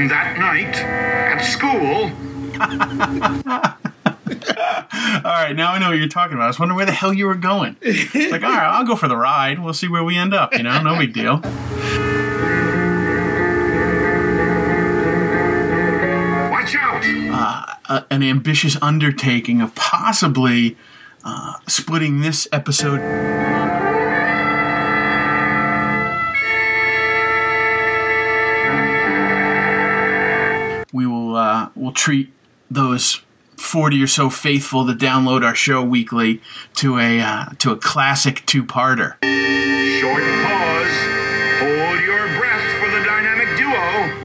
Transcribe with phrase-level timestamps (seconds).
[0.00, 2.10] And that night, at school,
[5.22, 6.44] All right, now I know what you're talking about.
[6.44, 7.76] I was wondering where the hell you were going.
[7.84, 9.58] like, all right, I'll go for the ride.
[9.58, 10.56] We'll see where we end up.
[10.56, 11.34] You know, no big deal.
[16.50, 17.76] watch out!
[17.90, 20.78] Uh, an ambitious undertaking of possibly
[21.24, 23.89] uh, splitting this episode.
[31.90, 32.32] Will treat
[32.70, 33.20] those
[33.56, 36.40] forty or so faithful that download our show weekly
[36.74, 39.18] to a uh, to a classic two-parter.
[39.98, 40.98] Short pause.
[41.58, 44.22] Hold your breath for the dynamic duo.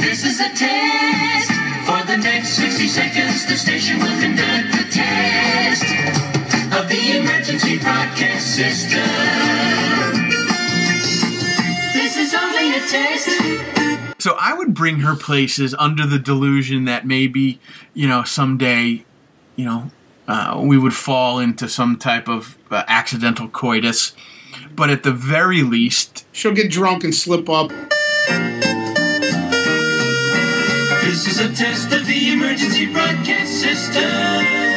[0.00, 1.52] This is a test.
[1.84, 5.84] For the next 60 seconds, the station will conduct a test
[6.72, 9.47] of the emergency broadcast system.
[12.82, 14.22] Is only a test.
[14.22, 17.60] So I would bring her places under the delusion that maybe,
[17.94, 19.04] you know, someday,
[19.56, 19.90] you know,
[20.26, 24.14] uh, we would fall into some type of uh, accidental coitus.
[24.74, 27.70] But at the very least, She'll get drunk and slip up.
[31.02, 34.67] This is a test of the emergency broadcast system.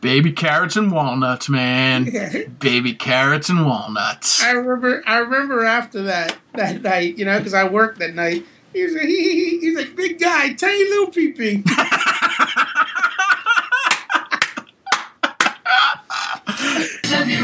[0.00, 2.10] Baby carrots and walnuts, man.
[2.60, 4.42] baby carrots and walnuts.
[4.42, 5.02] I remember.
[5.06, 8.44] I remember after that that night, you know, because I worked that night.
[8.72, 11.64] He was like, he, he, he's like, big guy, tiny little pee pee.
[17.12, 17.42] Of your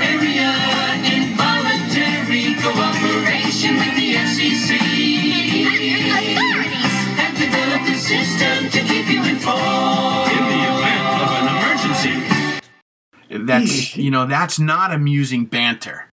[13.45, 16.11] That's, you know, that's not amusing banter.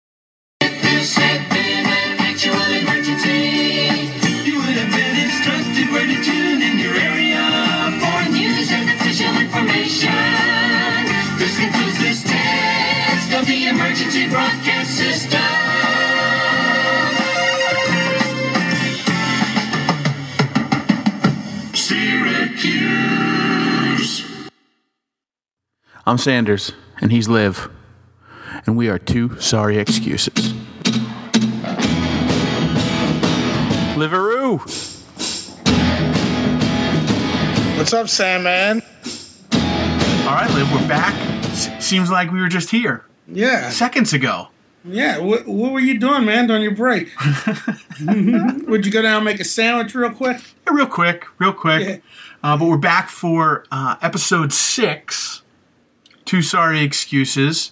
[0.62, 3.90] This had been an actual emergency.
[4.48, 7.44] You would have been instructed where to tune in your area
[8.00, 10.14] for news and official information.
[11.38, 15.40] This concludes this test of the emergency broadcast system.
[22.60, 24.24] Syracuse.
[26.06, 27.70] I'm Sanders, and he's Liv,
[28.66, 30.54] and we are two sorry excuses.
[33.96, 34.60] Liveroo!
[37.78, 38.44] What's up, Sam?
[38.44, 38.82] Man?
[39.54, 41.14] All right, Liv, we're back.
[41.46, 44.50] S- seems like we were just here Yeah, seconds ago.
[44.86, 45.18] yeah.
[45.18, 47.10] What, what were you doing, man, on your break?
[48.02, 50.38] Would you go down and make a sandwich real quick?
[50.68, 51.88] Yeah, real quick, real quick.
[51.88, 51.98] Yeah.
[52.44, 55.42] Uh, but we're back for uh, episode six
[56.30, 57.72] Two Sorry Excuses,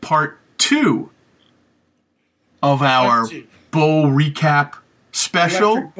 [0.00, 1.10] part two
[2.62, 3.46] of our two.
[3.70, 4.76] bowl recap
[5.12, 5.92] special.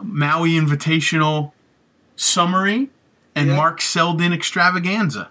[0.00, 1.50] Maui Invitational
[2.14, 2.90] Summary
[3.34, 3.56] and Yeah.
[3.56, 5.30] Mark Selden Extravaganza.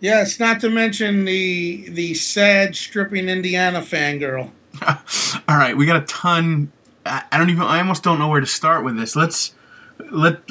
[0.00, 4.50] Yes, not to mention the the sad stripping Indiana fangirl.
[5.48, 6.70] All right, we got a ton.
[7.06, 7.62] I don't even.
[7.62, 9.16] I almost don't know where to start with this.
[9.16, 9.53] Let's
[10.10, 10.50] let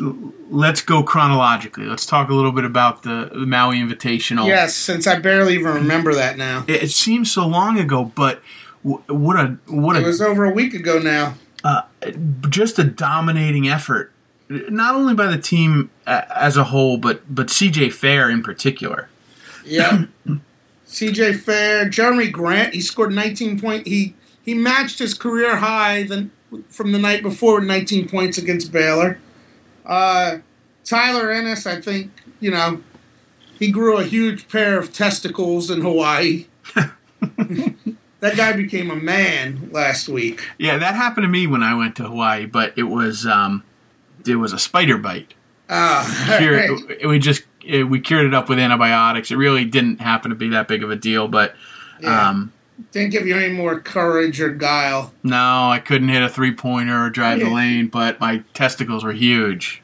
[0.49, 1.85] let's go chronologically.
[1.85, 4.47] Let's talk a little bit about the, the Maui Invitational.
[4.47, 6.65] Yes, since I barely even remember that now.
[6.67, 8.41] It, it seems so long ago, but
[8.83, 11.35] w- what a what a It was over a week ago now.
[11.63, 11.83] Uh,
[12.49, 14.11] just a dominating effort,
[14.49, 19.09] not only by the team as a whole, but but CJ Fair in particular.
[19.65, 20.05] Yeah.
[20.87, 23.87] CJ Fair, Jerami Grant, he scored 19 point.
[23.87, 26.29] He he matched his career high the,
[26.69, 29.17] from the night before 19 points against Baylor.
[29.85, 30.37] Uh,
[30.83, 32.81] Tyler Ennis, I think, you know,
[33.59, 36.47] he grew a huge pair of testicles in Hawaii.
[38.19, 40.41] that guy became a man last week.
[40.57, 43.63] Yeah, that happened to me when I went to Hawaii, but it was um,
[44.27, 45.33] it was a spider bite.
[45.69, 47.07] Ah, Cured- right.
[47.07, 49.31] We just it, we cured it up with antibiotics.
[49.31, 51.55] It really didn't happen to be that big of a deal, but
[52.01, 52.29] Yeah.
[52.29, 52.51] um,
[52.91, 55.13] didn't give you any more courage or guile.
[55.23, 57.87] no, I couldn't hit a three pointer or drive the lane.
[57.87, 59.81] But my testicles were huge.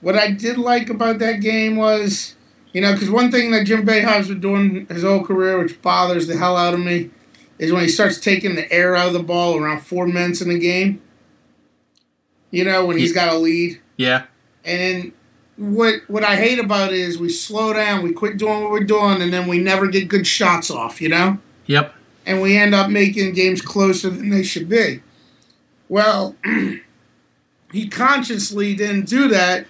[0.00, 2.34] What I did like about that game was,
[2.72, 6.26] you know, because one thing that Jim Boeheim's been doing his whole career, which bothers
[6.26, 7.10] the hell out of me,
[7.58, 10.48] is when he starts taking the air out of the ball around four minutes in
[10.48, 11.00] the game.
[12.50, 13.80] You know, when he's got a lead.
[13.96, 14.24] Yeah,
[14.64, 15.12] And then
[15.56, 18.84] what what I hate about it is we slow down, we quit doing what we're
[18.84, 21.38] doing, and then we never get good shots off, you know?
[21.66, 21.94] yep.
[22.26, 25.02] And we end up making games closer than they should be.
[25.88, 26.36] Well,
[27.72, 29.66] he consciously didn't do that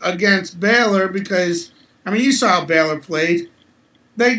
[0.00, 1.72] against Baylor because
[2.04, 3.50] I mean you saw how Baylor played.
[4.16, 4.38] They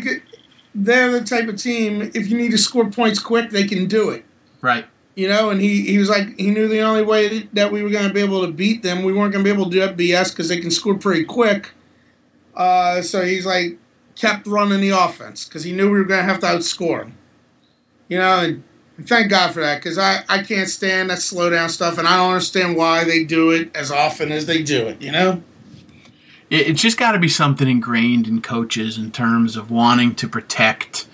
[0.74, 2.10] they're the type of team.
[2.14, 4.24] If you need to score points quick, they can do it.
[4.60, 4.86] Right.
[5.16, 7.90] You know, and he, he was like he knew the only way that we were
[7.90, 9.80] going to be able to beat them, we weren't going to be able to do
[9.80, 11.72] that BS because they can score pretty quick.
[12.54, 13.78] Uh, so he's like
[14.14, 17.16] kept running the offense because he knew we were going to have to outscore him.
[18.10, 18.64] You know, and
[19.06, 22.16] thank God for that because I, I can't stand that slow down stuff, and I
[22.16, 25.00] don't understand why they do it as often as they do it.
[25.00, 25.42] You know.
[26.50, 30.28] It, it's just got to be something ingrained in coaches in terms of wanting to
[30.28, 31.06] protect,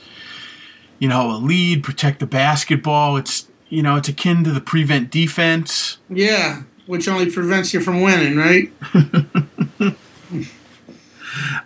[0.99, 3.17] you know, a lead, protect the basketball.
[3.17, 5.99] It's you know, it's akin to the prevent defense.
[6.09, 8.73] Yeah, which only prevents you from winning, right?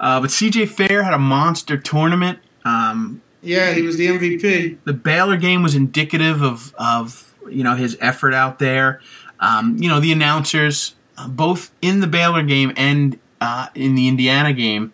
[0.00, 2.38] Uh, but CJ Fair had a monster tournament.
[2.64, 4.78] Um, Yeah, he was the MVP.
[4.84, 9.00] the Baylor game was indicative of of you know his effort out there.
[9.38, 14.08] Um, you know the announcers, uh, both in the Baylor game and uh, in the
[14.08, 14.92] Indiana game,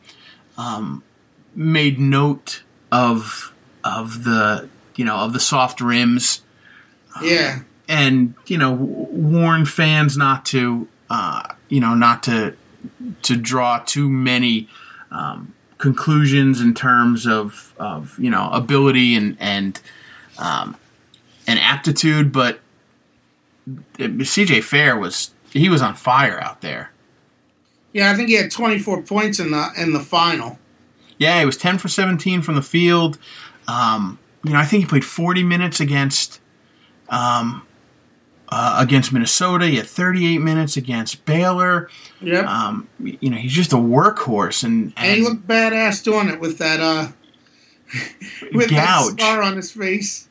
[0.57, 1.03] um,
[1.55, 2.63] made note
[2.93, 3.53] of
[3.83, 6.43] of the you know of the soft rims
[7.23, 12.57] Yeah, and you know warn fans not to uh, you know not to
[13.23, 14.69] to draw too many
[15.11, 19.81] um, conclusions in terms of of you know ability and and
[20.39, 20.77] um,
[21.47, 22.61] and aptitude, but
[23.99, 26.91] CJ Fair was he was on fire out there.
[27.93, 28.11] yeah.
[28.11, 30.59] I think he had 24 points in the in the final.
[31.19, 33.19] Yeah, he was ten for seventeen from the field.
[33.67, 36.41] Um, you know, I think he played forty minutes against
[37.09, 37.67] um,
[38.59, 39.67] uh, against Minnesota.
[39.67, 41.91] He had thirty eight minutes against Baylor.
[42.23, 42.47] Yep.
[42.47, 46.57] Um, you know, he's just a workhorse and, and he looked badass doing it with
[46.57, 47.09] that uh
[48.55, 48.71] with Gouge.
[48.71, 50.29] that scar on his face.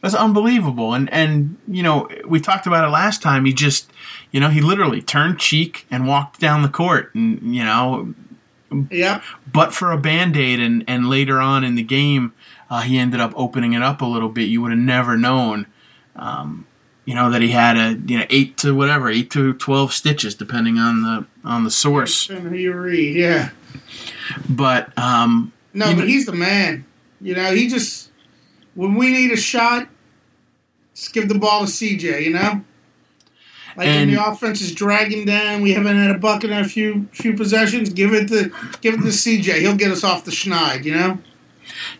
[0.00, 0.94] that's unbelievable.
[0.94, 3.44] And and you know, we talked about it last time.
[3.44, 3.90] He just,
[4.30, 8.14] you know, he literally turned cheek and walked down the court, and you know,
[8.90, 9.20] yeah.
[9.52, 12.32] but for a band aid, and and later on in the game,
[12.70, 14.48] uh, he ended up opening it up a little bit.
[14.48, 15.66] You would have never known.
[16.16, 16.66] Um,
[17.08, 20.34] you know that he had a you know eight to whatever eight to twelve stitches
[20.34, 23.48] depending on the on the source, Depending who you read, yeah.
[24.46, 26.84] but um, No, but know- he's the man.
[27.22, 28.10] You know, he just
[28.74, 29.88] when we need a shot,
[30.94, 32.24] just give the ball to CJ.
[32.24, 32.62] You know,
[33.74, 37.08] like when the offense is dragging down, we haven't had a bucket in a few
[37.12, 37.88] few possessions.
[37.88, 38.50] Give it to
[38.82, 39.60] give it to CJ.
[39.60, 40.84] He'll get us off the schneid.
[40.84, 41.18] You know.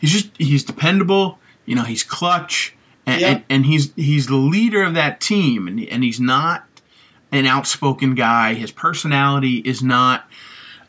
[0.01, 1.39] he's just he's dependable.
[1.65, 2.75] You know, he's clutch,
[3.09, 3.29] and, Yeah.
[3.29, 6.65] and, and he's he's the leader of that team, and and he's not
[7.33, 8.55] an outspoken guy.
[8.55, 10.29] His personality is not,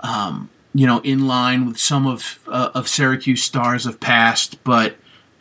[0.02, 4.96] um, you know, in line with some of uh, of Syracuse stars of past, but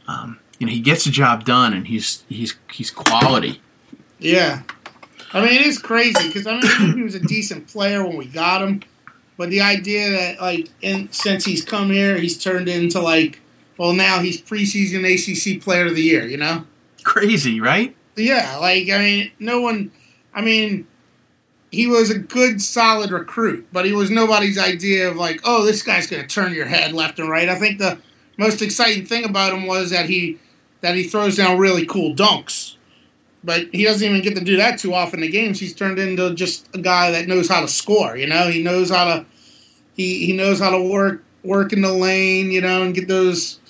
[0.07, 3.61] um, you know, he gets the job done, and he's he's he's quality.
[4.19, 4.63] Yeah.
[5.33, 8.25] I mean, it is crazy because I mean, he was a decent player when we
[8.25, 8.83] got him,
[9.37, 13.39] but the idea that like, in, since he's come here, he's turned into like,
[13.79, 16.27] well, now he's preseason ACC Player of the Year.
[16.27, 16.67] You know?
[17.05, 17.97] Crazy, right?
[18.17, 18.59] Yeah.
[18.61, 19.91] Like, I mean, no one.
[20.35, 20.87] I mean,
[21.71, 25.83] he was a good, solid recruit, but he was nobody's idea of like, oh, this
[25.83, 27.49] guy's going to turn your head left and right.
[27.49, 27.99] I think the
[28.37, 30.39] most exciting thing about him was that he
[30.81, 32.77] that he throws down really cool dunks.
[33.45, 35.61] But he doesn't even get to do that too often in the games.
[35.61, 38.17] He's turned into just a guy that knows how to score.
[38.17, 39.27] You know, he knows how to
[39.95, 42.51] he he knows how to work work in the lane.
[42.51, 43.61] You know, and get those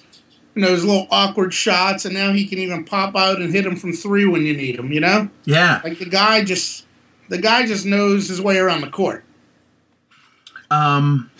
[0.59, 2.05] you know those little awkward shots.
[2.05, 4.75] And now he can even pop out and hit them from three when you need
[4.77, 4.93] him.
[4.93, 5.81] You know, Yeah.
[5.85, 6.85] like the guy just
[7.29, 9.25] the guy just knows his way around the court.
[10.71, 11.31] Um,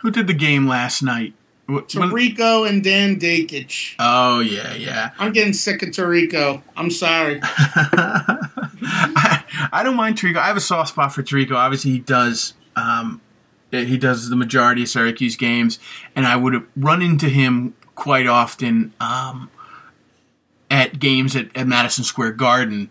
[0.00, 1.34] who did the game last night?
[1.68, 3.96] Tirico and Dan Dakich.
[3.98, 5.10] oh yeah, yeah.
[5.18, 6.62] I'm getting sick of Tirico.
[6.76, 7.40] I'm sorry.
[7.42, 10.36] I, I don't mind Tirico.
[10.36, 11.56] I have a soft spot for Tirico.
[11.56, 12.54] Obviously, he does.
[12.76, 13.20] Um,
[13.72, 15.78] he does the majority of Syracuse games,
[16.14, 19.50] and I would run into him quite often um,
[20.70, 22.90] at games at, at Madison Square Garden,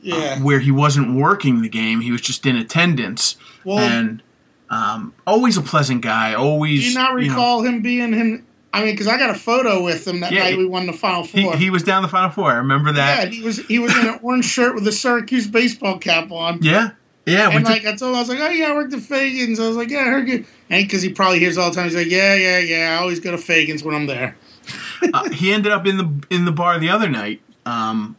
[0.00, 0.38] Yeah.
[0.40, 4.22] where he wasn't working the game; he was just in attendance, Well- and
[4.70, 6.34] um, always a pleasant guy.
[6.34, 8.44] Always, Do you not know, recall him being him?
[8.70, 10.92] I mean, because I got a photo with him that Yeah, night we won the
[10.92, 11.56] Final Four.
[11.56, 12.50] he was down the Final Four.
[12.52, 13.24] I remember that.
[13.24, 16.58] yeah, he was he was in an orange shirt with a Syracuse baseball cap on.
[16.62, 16.90] Yeah,
[17.24, 17.48] yeah.
[17.50, 19.66] And like I told him, I was like, "Oh yeah, I worked at Faegan's." I
[19.68, 21.94] was like, "Yeah, I heard you." And because he probably hears all the time, he's
[21.96, 24.36] like, "Yeah, yeah, yeah, I always go to Faegan's when I'm there."
[25.14, 27.40] uh, he ended up in the in the bar the other night.
[27.64, 28.16] Um,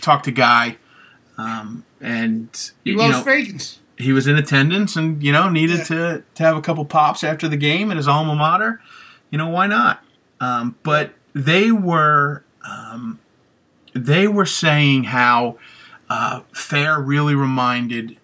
[0.00, 0.76] talked to Guy,
[1.36, 2.48] um, and
[2.84, 3.78] He loves know Faegan's.
[3.98, 5.84] he was in attendance and you know needed Yeah.
[5.84, 8.80] to to have a couple pops after the game at his alma mater.
[9.30, 10.02] You know why not?
[10.40, 13.18] Um, but they were um,
[13.94, 15.58] they were saying how
[16.08, 18.16] uh, Fair really reminded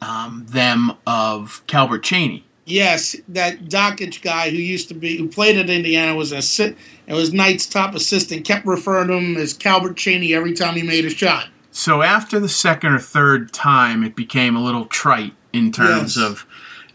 [0.00, 5.56] um, them of Calbert Cheney Yes, that Dakich guy who used to be who played
[5.58, 6.64] at Indiana was a
[7.06, 8.46] and was Knight's top assistant.
[8.46, 11.48] Kept referring to him as Calbert Cheney every time he made a shot.
[11.70, 16.24] So after the second or third time, it became a little trite in terms Yes.
[16.24, 16.46] of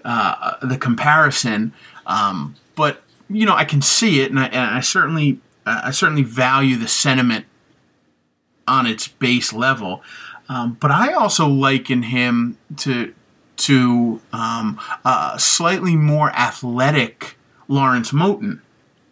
[0.04, 1.74] uh, the comparison.
[2.08, 5.92] Um, but you know, I can see it, and I, and I certainly, uh, I
[5.92, 7.46] certainly value the sentiment
[8.68, 10.02] on its base level.
[10.48, 13.14] Um, but I also liken him to
[13.60, 17.38] to um, a slightly more athletic
[17.68, 18.62] Lawrence Moten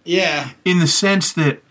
[0.05, 1.61] Yeah, in the sense that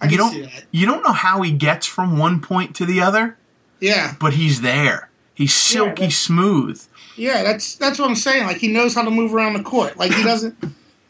[0.00, 0.64] I you don't that.
[0.70, 3.36] you don't know how he gets from one point to the other
[3.80, 5.08] Yeah, but he's there.
[5.34, 6.80] He's silky that's- smooth.
[7.16, 7.42] yeah.
[7.42, 8.46] That's that's what I'm saying.
[8.46, 9.96] Like he knows how to move around the court.
[9.96, 10.56] Like he doesn't.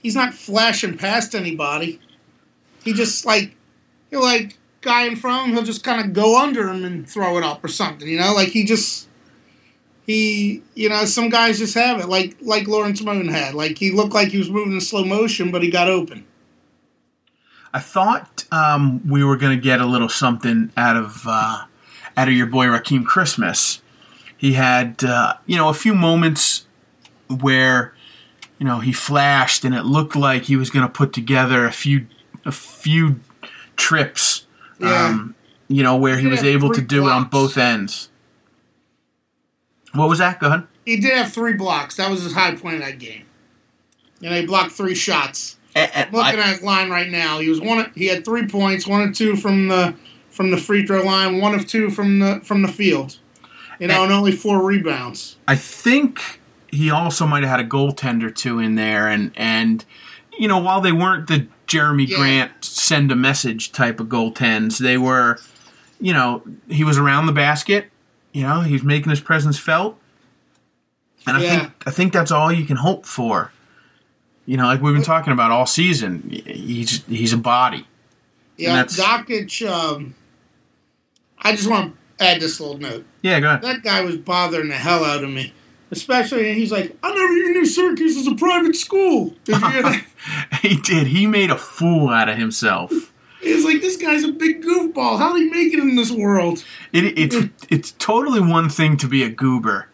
[0.03, 2.01] he's not flashing past anybody.
[2.85, 3.57] He just like
[4.11, 5.55] he'll like guy in front of him.
[5.55, 8.07] He'll just kind of go under him and throw it up or something.
[8.09, 9.09] You know, like he just.
[10.05, 13.55] He, you know, some guys just have it, like like Lawrence Moten had.
[13.55, 16.27] Like he looked like he was moving in slow motion, but he got open.
[17.75, 21.65] I thought um, we were going to get a little something out of uh,
[22.17, 23.81] out of your boy Rakeem Christmas.
[24.37, 26.67] He had uh, you know a few moments
[27.29, 27.95] where
[28.59, 31.73] you know he flashed, and it looked like he was going to put together a
[31.73, 32.07] few
[32.45, 33.21] a few
[33.77, 34.47] trips.
[34.79, 35.07] Yeah.
[35.07, 35.35] Um,
[35.69, 38.11] you know where he He was able to three do it on both ends.
[39.95, 40.41] What was that?
[40.41, 40.65] Go ahead.
[40.87, 41.97] He did have three blocks.
[41.97, 43.25] That was his high point of that game.
[44.23, 45.57] And he blocked three shots.
[45.75, 47.91] Eh, eh, and- and Looking I- at his line right now, he was one.
[47.95, 49.95] He had three points, one of two from the
[50.31, 53.19] from the free throw line, one of two from the from the field.
[53.79, 54.05] You know, eh.
[54.05, 55.37] and only four rebounds.
[55.49, 59.85] I think he also might have had a goaltender too in there, and and
[60.39, 62.17] you know while they weren't the Jerami Yeah.
[62.19, 65.39] Grant send a message type of goaltends, they were,
[66.01, 67.91] you know, he was around the basket,
[68.33, 69.99] you know, he's making his presence felt,
[71.27, 71.59] and I Yeah.
[71.59, 73.53] think I think that's all you can hope for.
[74.47, 77.87] You know, like we've been talking about all season, he's he's a body.
[78.57, 79.67] Yeah, Dakich.
[79.69, 80.15] Um,
[81.39, 83.05] I just want to add this little note.
[83.23, 83.63] Yeah, go ahead.
[83.63, 85.53] That guy was bothering the hell out of me.
[85.91, 89.35] Especially, and he's like, I never even knew Syracuse was a private school.
[89.45, 90.05] Did you hear that?
[90.63, 91.09] He did.
[91.09, 93.12] He made a fool out of himself.
[93.43, 95.19] He's like, this guy's a big goofball.
[95.19, 96.65] How do he make it in this world?
[96.93, 97.37] It, it's
[97.69, 99.89] it's totally one thing to be a goober,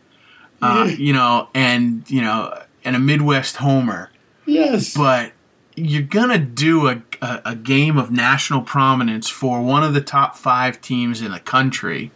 [0.63, 0.95] uh, Yeah.
[0.97, 4.11] you know, and you know, and a Midwest homer,
[4.47, 4.95] Yes.
[4.95, 5.33] but
[5.77, 10.37] you're gonna do a, a, a game of national prominence for one of the top
[10.37, 12.11] five teams in the country.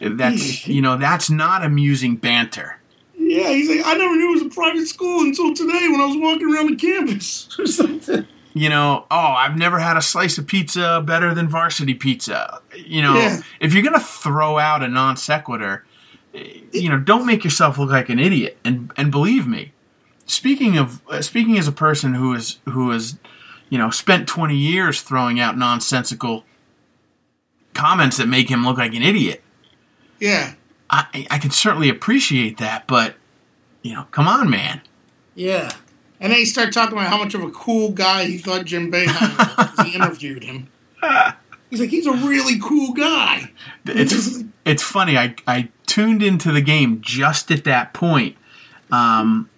[0.00, 2.76] That's you know that's not amusing banter.
[3.16, 6.06] Yeah, he's like, I never knew it was a private school until today when I
[6.06, 8.26] was walking around the campus or something.
[8.52, 12.60] You know, oh, I've never had a slice of pizza better than varsity pizza.
[12.76, 13.40] You know, Yeah.
[13.60, 15.84] if you're gonna throw out a non sequitur,
[16.72, 18.58] you know, don't make yourself look like an idiot.
[18.64, 19.72] And and believe me,
[20.26, 23.18] speaking of uh, speaking as a person who is who has,
[23.68, 26.44] you know, spent 20 years throwing out nonsensical
[27.74, 29.42] comments that make him look like an idiot.
[30.18, 30.54] Yeah,
[30.90, 33.14] I I can certainly appreciate that, but
[33.82, 34.80] you know, come on, man.
[35.36, 35.70] yeah.
[36.20, 38.92] And then he started talking about how much of a cool guy he thought Jim
[38.92, 40.68] Boeheim was he interviewed him.
[41.70, 43.50] He's like, he's a really cool guy.
[43.86, 45.16] it's it's funny.
[45.16, 48.36] I I tuned into the game just at that point,
[48.90, 49.48] um,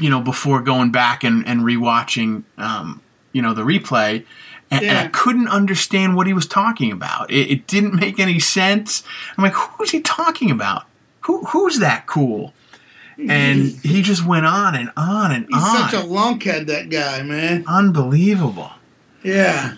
[0.00, 3.00] you know, before going back and and rewatching, um,
[3.32, 4.24] you know, the replay,
[4.72, 7.30] and, and I couldn't understand what he was talking about.
[7.30, 9.04] It, it didn't make any sense.
[9.36, 10.84] I'm like, who's he talking about?
[11.20, 12.54] Who who's that cool?
[13.30, 15.50] And he just went on and on and on.
[15.52, 15.90] He's on.
[15.90, 17.64] such a lunkhead, that guy, man.
[17.66, 18.70] Unbelievable.
[19.22, 19.74] Yeah.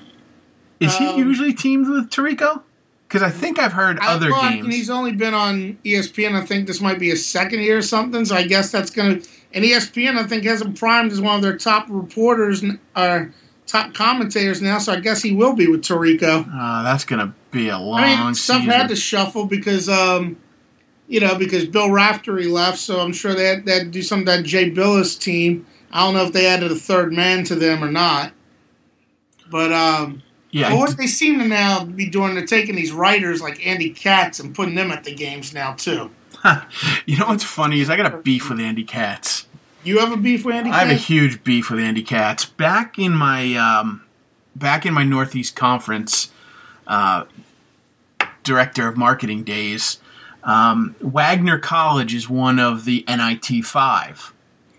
[0.80, 2.62] Is he Um, usually teamed with Tirico?
[3.08, 4.64] Because I think I've heard I other thought- games.
[4.64, 6.34] And he's only been on ESPN.
[6.34, 8.24] I think this might be his second year or something.
[8.24, 9.20] So I guess that's gonna.
[9.52, 12.64] And ESPN, I think, has him primed as one of their top reporters
[12.96, 13.32] or
[13.68, 14.78] top commentators now.
[14.78, 16.44] So I guess he will be with Tirico.
[16.52, 18.72] Uh, that's gonna be a long I mean, stuff season.
[18.72, 20.36] had to shuffle because, um,
[21.08, 22.78] you know, because Bill Raftery left.
[22.78, 25.66] So I'm sure they had, they had to do some of that Jay Bilas team.
[25.92, 28.32] I don't know if they added a third man to them or not.
[29.50, 33.42] But um, yeah, But what they seem to now be doing, they're taking these writers
[33.42, 36.10] like Andy Katz and putting them at the games now too.
[37.06, 39.46] you know what's funny is I got a beef with Andy Katz.
[39.82, 40.82] You have a beef with Andy Katz?
[40.82, 42.44] I have a huge beef with Andy Katz.
[42.44, 44.02] Back in my um,
[44.56, 46.30] back in my Northeast Conference
[46.86, 47.24] uh,
[48.42, 49.98] director of marketing days,
[50.44, 54.32] um, Wagner College is one of the NIT five.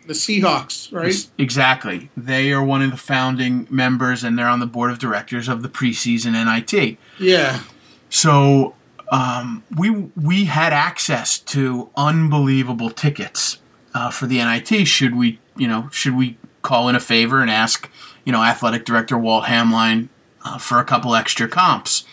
[0.08, 1.28] the Seahawks, right?
[1.38, 2.10] Exactly.
[2.16, 5.64] They are one of the founding members, and they're on the board of directors of
[5.64, 6.98] the preseason NIT.
[7.20, 7.62] Yeah.
[8.10, 8.76] So
[9.12, 13.58] um, we we had access to unbelievable tickets
[13.94, 14.88] uh, for the NIT.
[14.88, 17.90] Should we, you know, should we call in a favor and ask,
[18.24, 20.10] you know, athletic director Walt Hameline
[20.44, 22.06] uh, for a couple extra comps?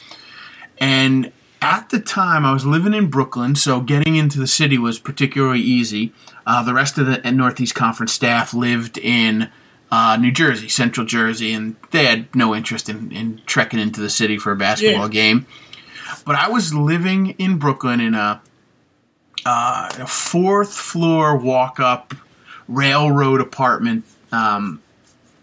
[0.78, 1.32] And
[1.62, 5.60] at the time, I was living in Brooklyn, so getting into the city was particularly
[5.60, 6.12] easy.
[6.46, 9.48] Uh, the rest of the Northeast Conference staff lived in
[9.90, 14.10] uh, New Jersey, Central Jersey, and they had no interest in, in trekking into the
[14.10, 15.12] city for a basketball Yeah.
[15.22, 15.46] game.
[16.26, 18.42] But I was living in Brooklyn in a,
[19.46, 22.14] uh, a fourth floor walk up
[22.68, 24.82] railroad apartment um,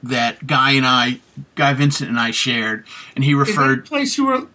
[0.04, 1.20] that Guy and I,
[1.56, 2.86] Guy Vincent and I shared,
[3.16, 3.86] and he referred.
[3.86, 4.48] place you were?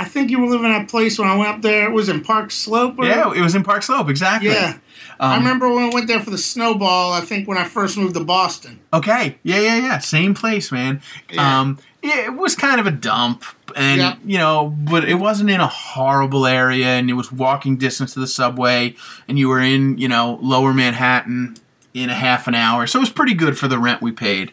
[0.00, 1.84] I think you were living at a place when I went up there.
[1.88, 2.98] It was in Park Slope.
[2.98, 4.48] Or, Yeah, it was in Park Slope, exactly.
[4.50, 4.78] yeah.
[5.20, 7.12] I Um, remember when I went there for the snowball.
[7.12, 8.80] I think when I first moved to Boston.
[8.94, 9.36] Okay.
[9.42, 9.98] Yeah, yeah, yeah.
[9.98, 11.02] Same place, man.
[11.30, 11.60] Yeah.
[11.60, 13.44] Um, yeah, it was kind of a dump,
[13.76, 14.18] and Yep.
[14.24, 18.20] you know, but it wasn't in a horrible area, and it was walking distance to
[18.20, 18.94] the subway,
[19.28, 21.56] and you were in, you know, Lower Manhattan
[21.92, 24.52] in a half an hour, so it was pretty good for the rent we paid.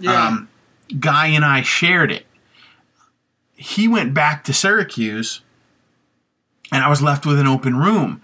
[0.00, 0.26] Yeah.
[0.28, 0.48] Um,
[1.00, 2.25] Guy and I shared it.
[3.56, 5.40] He went back to Syracuse,
[6.70, 8.22] and I was left with an open room.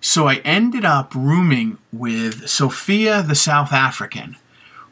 [0.00, 4.36] So I ended up rooming with Sophia, the South African,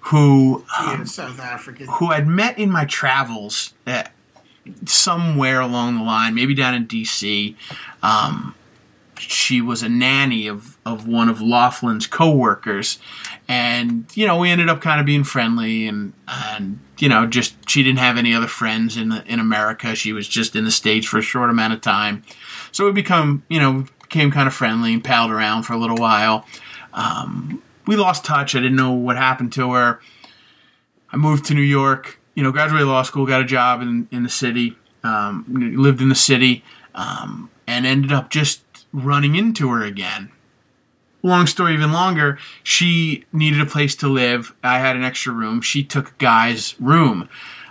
[0.01, 1.87] who yeah, South African.
[1.87, 4.13] who I'd met in my travels at
[4.85, 7.57] somewhere along the line, maybe down in D.C.
[8.03, 8.55] Um,
[9.19, 12.99] she was a nanny of, of one of Laughlin's co-workers,
[13.47, 17.57] and you know we ended up kind of being friendly, and and you know just
[17.69, 19.95] she didn't have any other friends in in America.
[19.95, 22.23] She was just in the states for a short amount of time,
[22.73, 25.97] so we become you know became kind of friendly and palled around for a little
[25.97, 26.47] while.
[26.95, 28.55] Um, we lost touch.
[28.55, 30.01] I didn't know what happened to her.
[31.11, 34.23] I moved to New York, you know, graduated law school, got a job in, in
[34.23, 36.63] the city, um, lived in the city,
[36.95, 40.31] um, and ended up just running into her again.
[41.23, 44.55] Long story even longer, she needed a place to live.
[44.63, 45.61] I had an extra room.
[45.61, 47.29] She took guy's room.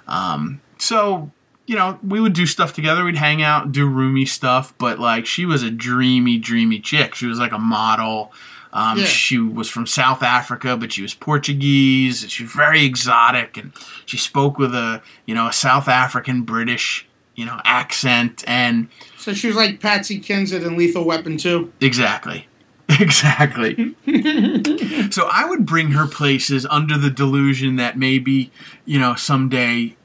[0.07, 1.31] Um, so,
[1.65, 3.05] you know, we would do stuff together.
[3.05, 7.15] We'd hang out, do roomy stuff, but like she was a dreamy, dreamy chick.
[7.15, 8.33] She was like a model.
[8.73, 9.05] Um, Yeah.
[9.05, 12.29] She was from South Africa, but she was Portuguese.
[12.29, 13.71] She was very exotic, and
[14.05, 19.33] she spoke with a you know a South African British you know accent, and So
[19.33, 21.73] she was like Patsy Kensit in Lethal Weapon 2.
[21.81, 22.47] exactly,
[22.89, 23.95] exactly.
[25.11, 28.51] so I would bring her places under the delusion that maybe
[28.85, 29.95] you know someday,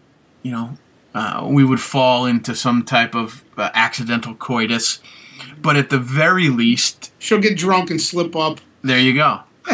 [0.42, 0.77] you know,
[1.14, 5.01] uh, we would fall into some type of uh, accidental coitus,
[5.61, 8.61] but at the very least, She'll get drunk and slip up.
[8.83, 9.40] There you go.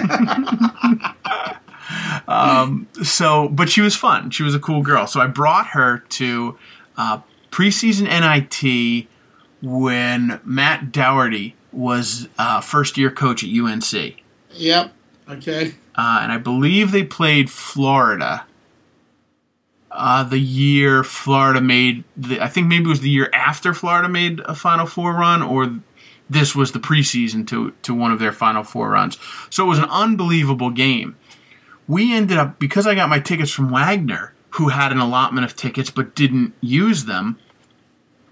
[2.28, 4.30] um, so, but she was fun.
[4.30, 5.06] She was a cool girl.
[5.06, 6.58] So I brought her to
[6.96, 7.20] uh,
[7.50, 9.08] preseason NIT
[9.62, 14.16] when Matt Doherty was uh, first year coach at UNC.
[14.52, 14.92] Yep.
[15.28, 15.74] Okay.
[15.94, 18.46] Uh, and I believe they played Florida.
[19.90, 24.08] Uh, the year Florida made, the, I think maybe it was the year after Florida
[24.08, 25.80] made a Final Four run, or
[26.30, 29.18] this was the preseason to to one of their Final Four runs.
[29.50, 31.16] So it was an unbelievable game.
[31.86, 35.56] We ended up because I got my tickets from Wagner, who had an allotment of
[35.56, 37.38] tickets but didn't use them.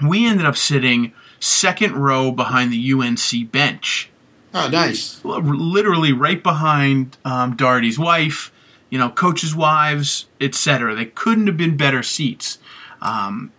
[0.05, 4.11] We ended up sitting second row behind the UNC bench
[4.55, 5.23] Oh, nice.
[5.25, 8.51] literally right behind um, Doherty's wife,
[8.89, 10.95] you know, coaches' wives, etc.
[10.95, 12.59] They couldn't have been better seats.
[13.03, 13.53] Um,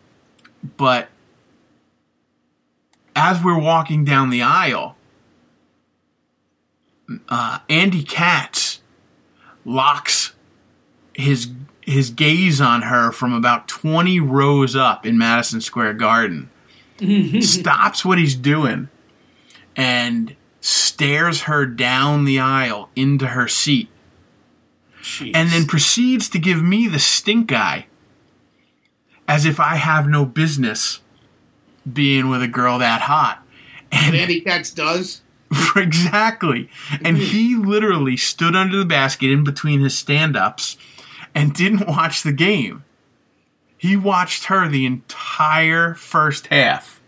[0.78, 1.10] but
[3.16, 4.96] as we're walking down the aisle,
[7.30, 8.82] uh, Andy Katz
[9.66, 10.34] locks
[11.14, 11.50] his
[11.88, 16.52] his gaze on her from about 20 rows up in Madison Square Garden.
[17.42, 18.90] stops what he's doing
[19.76, 23.88] and stares her down the aisle into her seat
[25.04, 25.32] Jeez.
[25.36, 27.86] and then proceeds to give me the stink eye
[29.28, 31.02] as if I have no business
[31.92, 33.44] being with a girl that hot.
[33.92, 35.22] What Andy Katz does.
[35.76, 36.70] exactly.
[37.04, 40.78] And he literally stood under the basket in between his stand ups
[41.38, 42.84] and didn't watch the game.
[43.78, 47.00] He watched her the entire first half.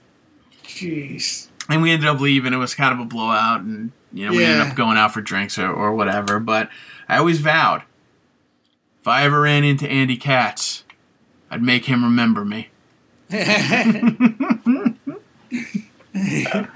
[0.64, 1.48] Jeez.
[1.68, 2.54] And we ended up leaving.
[2.54, 5.22] It was kind of a blowout, and you know we ended up going out for
[5.22, 6.40] drinks or, or whatever.
[6.40, 6.70] But
[7.08, 7.82] I always vowed,
[9.02, 10.84] if I ever ran into Andy Katz,
[11.50, 12.70] I'd make him remember me.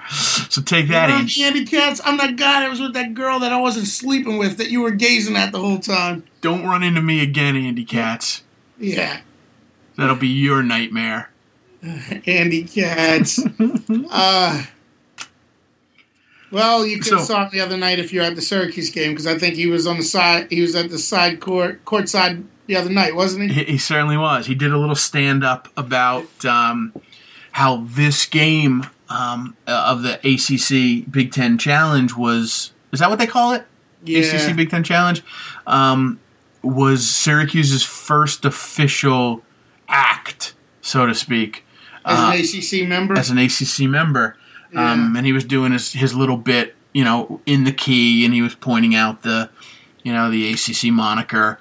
[0.09, 1.43] So take that, Um, Andy.
[1.43, 4.57] Andy Katz, I'm that guy that was with that girl that I wasn't sleeping with
[4.57, 6.23] that you were gazing at the whole time.
[6.43, 8.43] Don't run into me again, Andy Katz.
[8.77, 9.21] Yeah.
[9.97, 11.29] That'll be your nightmare.
[12.27, 13.39] Andy Katz.
[14.11, 14.63] uh,
[16.51, 19.11] Well, you could So- saw it the other night if you're at the Syracuse game
[19.11, 20.47] because I think he was on the side.
[20.51, 23.63] He was at the side court court side the other night, wasn't he?
[23.63, 24.45] He, he certainly was.
[24.45, 26.93] He did a little stand up about um,
[27.53, 32.71] how this game um, of the ACC Big Ten Challenge was.
[32.91, 33.65] Is that what they call it?
[34.05, 35.23] ACC Big Ten Challenge
[35.65, 36.19] um,
[36.63, 39.43] was Syracuse's first official
[39.87, 41.65] act, so to speak,
[42.05, 43.17] as uh, an ACC member.
[43.17, 44.37] as an ACC member.
[44.75, 48.33] Um, and he was doing his, his little bit, you know, in the key, and
[48.33, 49.51] he was pointing out the,
[50.01, 51.59] you know, the ACC moniker,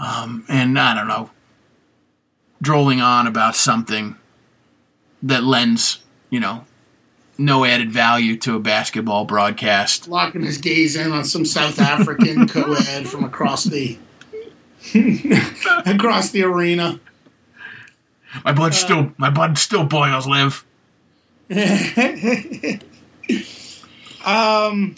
[0.00, 1.30] um, and I don't know,
[2.62, 4.16] drolling on about something
[5.22, 5.98] that lends,
[6.30, 6.64] you know,
[7.38, 10.08] no added value to a basketball broadcast.
[10.08, 13.98] locking his gaze in on some South African co-ed from across the
[15.86, 17.00] across the arena.
[18.44, 20.64] My blood still, my blood still boils, Liv.
[24.26, 24.96] Um.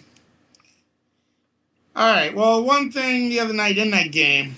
[1.94, 2.35] All right.
[2.35, 4.57] Well, one thing the other night in that game,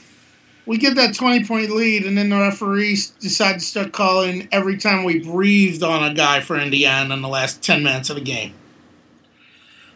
[0.67, 5.05] we get that twenty-point lead, and then the referees decide to start calling every time
[5.05, 8.55] we breathed on a guy for Indiana in the last ten minutes of the game.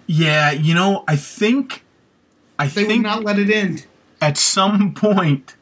[0.06, 1.82] Yeah, you know, I think,
[2.58, 3.86] I They would think not let it end.
[4.20, 5.56] at some point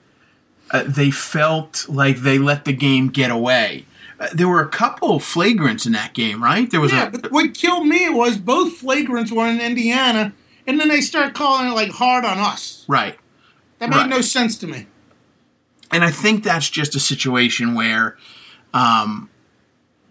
[0.71, 3.87] uh, they felt like they let the game get away.
[4.19, 6.71] Uh, there were a couple of flagrants in that game, right?
[6.71, 10.33] There was Yeah, a but what killed me was both flagrants were in Indiana,
[10.67, 12.85] and then they start calling it like hard on us.
[12.89, 13.17] right,
[13.79, 14.09] That made Right.
[14.09, 14.87] no sense to me.
[15.93, 18.17] And I think that's just a situation where,
[18.75, 19.29] um,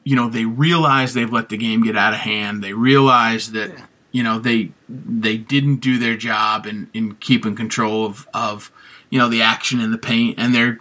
[0.04, 2.64] you know, they realize they've let the game get out of hand.
[2.64, 3.86] They realize that Yeah.
[4.12, 8.72] you know they they didn't do their job in in keeping control of of
[9.10, 10.80] you know the action in the paint, and they're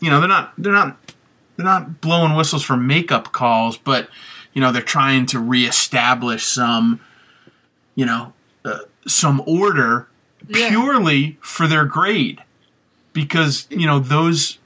[0.00, 0.96] you know they're not they're not
[1.56, 4.08] they're not blowing whistles for makeup calls, but
[4.52, 7.00] you know they're trying to reestablish some
[7.94, 8.32] you know
[8.64, 10.08] uh, some order
[10.48, 10.68] Yeah.
[10.70, 12.42] purely for their grade
[13.14, 14.58] because you know those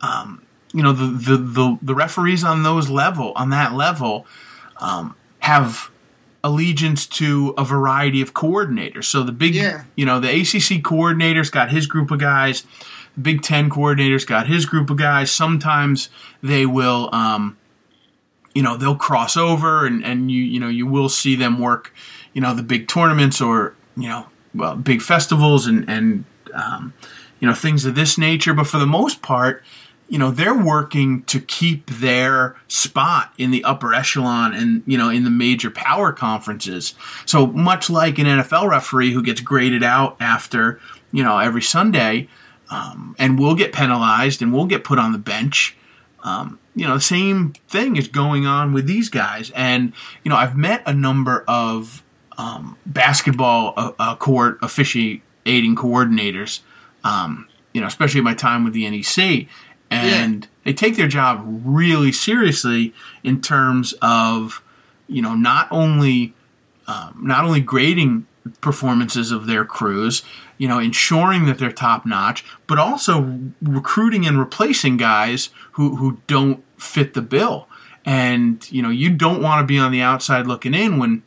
[0.00, 4.26] um, you know the, the the the referees on those level on that level
[4.76, 5.90] um, have
[6.44, 9.04] allegiance to a variety of coordinators.
[9.04, 9.84] So the big Yeah.
[9.96, 12.64] you know the ACC coordinator's got his group of guys.
[13.16, 15.30] The Big Ten coordinator's got his group of guys.
[15.32, 16.08] Sometimes
[16.42, 17.08] they will.
[17.12, 17.56] Um,
[18.54, 21.92] you know they'll cross over and, and you you know you will see them work
[22.34, 26.92] you know the big tournaments or you know well big festivals and and um,
[27.40, 29.62] you know things of this nature but for the most part
[30.08, 35.08] you know they're working to keep their spot in the upper echelon and you know
[35.08, 36.94] in the major power conferences
[37.26, 40.80] so much like an NFL referee who gets graded out after
[41.12, 42.28] you know every Sunday
[42.70, 45.76] um, and will get penalized and will get put on the bench
[46.24, 49.50] um, you know, the same thing is going on with these guys.
[49.54, 49.92] And,
[50.24, 52.02] you know, I've met a number of
[52.38, 56.60] um, basketball uh, uh, court officiating coordinators,
[57.04, 59.46] um, you know, especially my time with the NEC.
[59.90, 64.60] And they take their job really seriously in terms of,
[65.06, 66.34] you know, not only
[66.86, 68.26] um, not only grading
[68.60, 70.22] performances of their crews,
[70.58, 76.18] you know, ensuring that they're top notch, but also recruiting and replacing guys who, who
[76.26, 77.68] don't fit the bill.
[78.04, 81.22] And, you know, you don't want to be on the outside looking in when,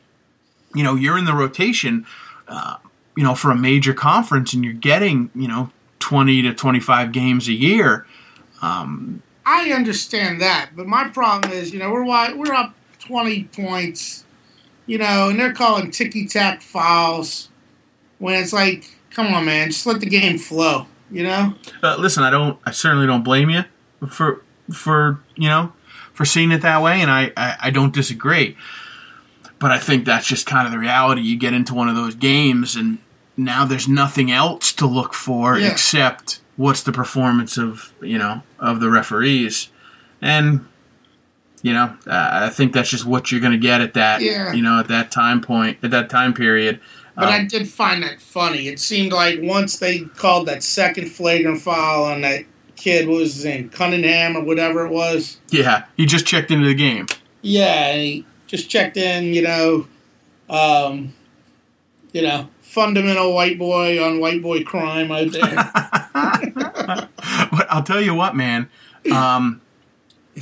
[0.76, 2.06] you know, you're in the rotation,
[2.48, 2.78] uh,
[3.17, 7.47] you know, for a major conference and you're getting, you know, 20 to 25 games
[7.47, 8.06] a year.
[8.62, 14.25] Um, I understand that, but my problem is, you know, we're we're up twenty points,
[14.86, 17.49] you know, and they're calling ticky tack fouls
[18.19, 21.53] when it's like, come on, man, just let the game flow, you know.
[21.82, 23.63] Uh, listen, I don't, I certainly don't blame you
[24.10, 24.41] for,
[24.73, 25.71] for, you know,
[26.13, 27.01] for seeing it that way.
[27.01, 28.58] And I, I, I don't disagree.
[29.60, 31.21] But I think that's just kind of the reality.
[31.21, 32.99] You get into one of those games, and
[33.38, 35.67] now there's nothing else to look for Yeah.
[35.71, 39.69] except what's the performance of you know of the referees,
[40.21, 40.65] and
[41.62, 44.54] you know uh, I think that's just what you're going to get at that Yeah.
[44.54, 46.80] you know at that time point at that time period.
[47.15, 48.67] But I Um, did find that funny.
[48.67, 52.43] It seemed like once they called that second flagrant foul on that
[52.76, 55.38] kid, what was his name, Cunningham or whatever it was.
[55.50, 57.08] yeah, he just checked into the game.
[57.41, 59.88] Yeah, he just checked in, you know,
[60.47, 61.13] um,
[62.13, 65.56] you know, fundamental white boy on white boy crime out there.
[67.52, 68.70] but I'll tell you what, man.
[69.12, 69.62] Um,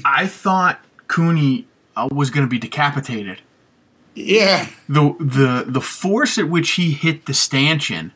[0.03, 3.39] I thought Cooney uh, was going to be decapitated.
[4.15, 4.67] yeah.
[4.89, 8.11] The the the force at which he hit the stanchion.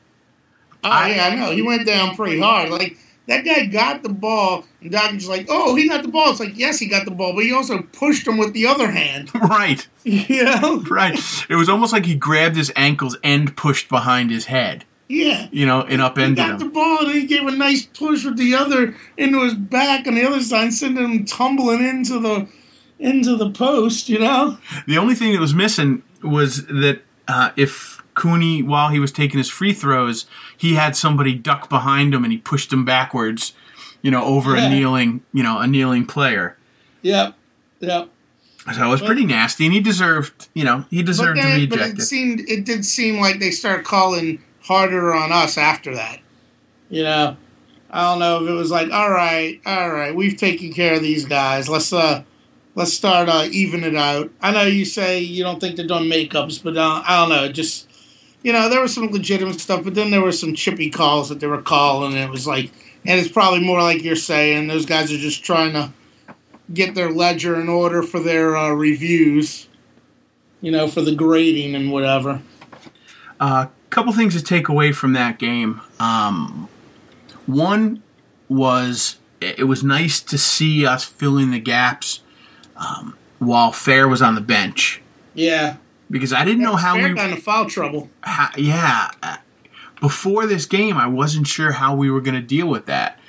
[0.83, 1.51] Oh I- yeah, I know.
[1.51, 2.69] He went down pretty hard.
[2.71, 2.97] Like
[3.29, 6.31] That guy got the ball, and Dakich like, oh, he got the ball.
[6.31, 8.89] It's like, yes, he got the ball, but he also pushed him with the other
[8.89, 9.29] hand.
[9.39, 10.83] Right, You know?
[10.89, 11.19] right.
[11.47, 14.83] It was almost like he grabbed his ankles and pushed behind his head.
[15.07, 15.47] Yeah.
[15.51, 18.37] You know, and He upended got the ball, and he gave a nice push with
[18.37, 22.47] the other into his back on the other side, sending him tumbling into the
[22.97, 24.09] into the post.
[24.09, 24.57] You know?
[24.87, 29.37] The only thing that was missing was that uh, if Cooney, while he was taking
[29.37, 30.25] his free throws,
[30.57, 33.53] he had somebody duck behind him and he pushed him backwards,
[34.01, 34.65] you know, over Yeah.
[34.65, 36.57] a kneeling, you know, a kneeling player.
[37.01, 37.35] Yep.
[37.79, 38.09] Yep.
[38.75, 41.79] So it was pretty nasty, and he deserved, you know, he deserved to be but
[41.79, 46.19] it seemed it did seem like they started calling harder on us after that.
[46.89, 47.37] You know,
[47.89, 51.01] I don't know if it was like, all right, all right, we've taken care of
[51.01, 51.67] these guys.
[51.69, 52.23] Let's uh,
[52.75, 54.29] let's start uh, even it out.
[54.41, 57.51] I know you say you don't think they're doing makeups, but uh, I don't know.
[57.51, 57.88] Just
[58.41, 61.39] you know, there was some legitimate stuff, but then there were some chippy calls that
[61.39, 62.71] they were calling, and it was like,
[63.05, 65.91] and it's probably more like you're saying, those guys are just trying to
[66.73, 69.69] get their ledger in order for their uh, reviews
[70.61, 72.41] you know, for the grading and whatever.
[73.39, 75.81] A uh, couple things to take away from that game.
[75.99, 76.67] Um,
[77.45, 78.03] one
[78.47, 82.21] was it was nice to see us filling the gaps
[82.75, 85.01] um, while Fair was on the bench
[85.33, 85.77] Yeah.
[86.09, 87.13] Because I didn't know how we.
[87.13, 88.09] got into foul trouble.
[88.21, 89.37] how, yeah, uh,
[90.01, 93.19] before this game, I wasn't sure how we were going to deal with that.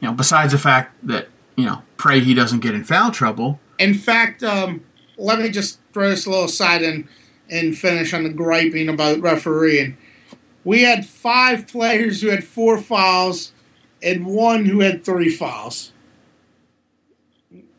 [0.00, 3.58] You know, besides the fact that you know, pray he doesn't get in foul trouble.
[3.78, 4.84] In fact, um,
[5.16, 7.08] let me just throw this a little aside and,
[7.50, 9.96] and finish on the griping about refereeing.
[10.64, 13.52] We had five players who had four fouls
[14.02, 15.92] and one who had three fouls.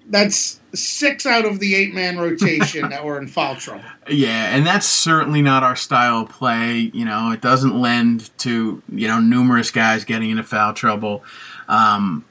[0.10, 3.84] That's six out of the eight man rotation that were in foul trouble.
[4.10, 6.92] Yeah, and that's certainly not our style of play.
[6.94, 11.24] You know, it doesn't lend to you know numerous guys getting into foul trouble.
[11.68, 12.26] Um,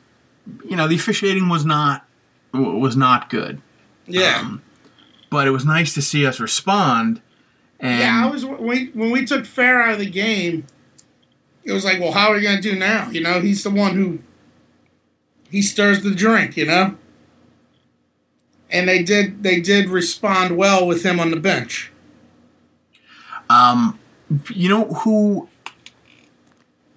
[0.65, 2.07] you know, the officiating was not
[2.53, 3.61] was not good,
[4.07, 4.41] Yeah.
[4.41, 4.63] Um,
[5.31, 7.21] but it was nice to see us respond.
[7.81, 10.67] And Yeah, I was when we, when we took Fair out of the game.
[11.65, 13.11] It was like, well, how are we going to do now?
[13.11, 14.21] You know, he's the one who
[15.51, 16.57] he stirs the drink.
[16.57, 16.97] You know,
[18.71, 21.93] and they did they did respond well with him on the bench.
[23.49, 23.99] Um,
[24.49, 25.49] you know who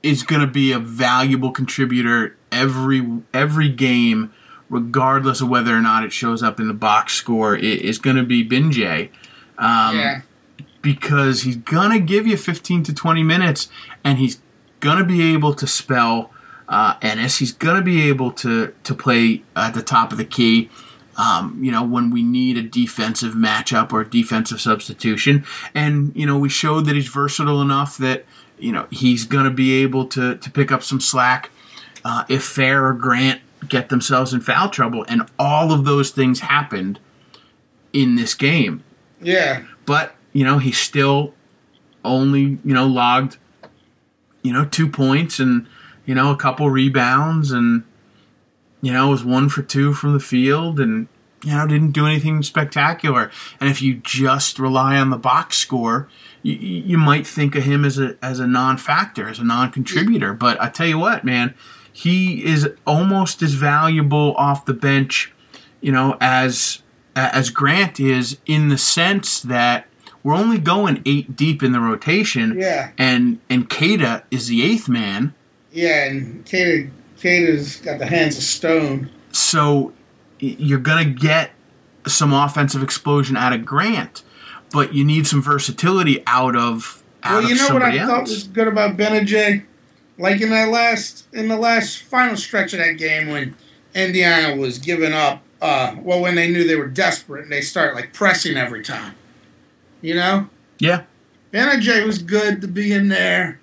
[0.02, 4.34] is going to be a valuable contributor every every game,
[4.70, 8.24] regardless of whether or not it shows up in the box score, is going to
[8.24, 9.10] be Gbinije.
[9.58, 10.22] Um, yeah,
[10.82, 13.70] because he's gonna give you 15 to 20 minutes
[14.04, 14.40] and he's
[14.80, 16.32] gonna be able to spell
[16.68, 17.38] uh, Ennis.
[17.38, 20.70] He's gonna be able to to play at the top of the key.
[21.20, 25.44] Um, you know, when we need a defensive matchup or a defensive substitution,
[25.76, 28.26] and you know, we showed that he's versatile enough that
[28.58, 31.52] you know he's gonna be able to to pick up some slack
[32.06, 36.40] uh, if Fair or Grant get themselves in foul trouble, and all of those things
[36.40, 37.00] happened
[37.92, 38.82] in this game.
[39.22, 41.34] Yeah, but you know he still
[42.06, 43.38] only you know logged
[44.42, 45.68] you know two points and
[46.06, 47.84] you know a couple rebounds and
[48.82, 51.08] you know was one for two from the field and
[51.44, 53.32] you know didn't do anything spectacular.
[53.60, 56.10] And if you just rely on the box score
[56.42, 60.34] you, you might think of him as a as a non-factor as a non-contributor.
[60.34, 61.54] But i tell you what man
[61.92, 65.34] he is almost as valuable off the bench
[65.82, 66.82] you know as
[67.16, 69.88] as Grant is in the sense that
[70.24, 74.90] we're only going eight deep in the rotation, yeah, and and Keita is the eighth
[74.90, 75.34] man,
[75.72, 76.06] yeah.
[76.06, 79.10] And Keita Keita's got the hands of stone.
[79.32, 79.94] so
[80.40, 81.52] you're gonna get
[82.08, 84.24] some offensive explosion out of Grant,
[84.72, 88.22] but you need some versatility out of out Well, you know what I somebody thought
[88.22, 89.66] was good about Gbinije?
[90.18, 93.56] Like in that last in the last final stretch of that game when
[93.94, 97.96] Indiana was giving up uh well when they knew they were desperate and they start
[97.96, 99.16] like pressing every time.
[100.02, 100.50] You know?
[100.80, 101.04] yeah,
[101.52, 103.59] Gbinije was good to be in there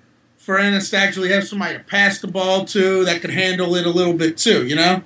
[0.47, 3.85] for Ennis to actually have somebody to pass the ball to that could handle it
[3.85, 5.03] a little bit too, you know?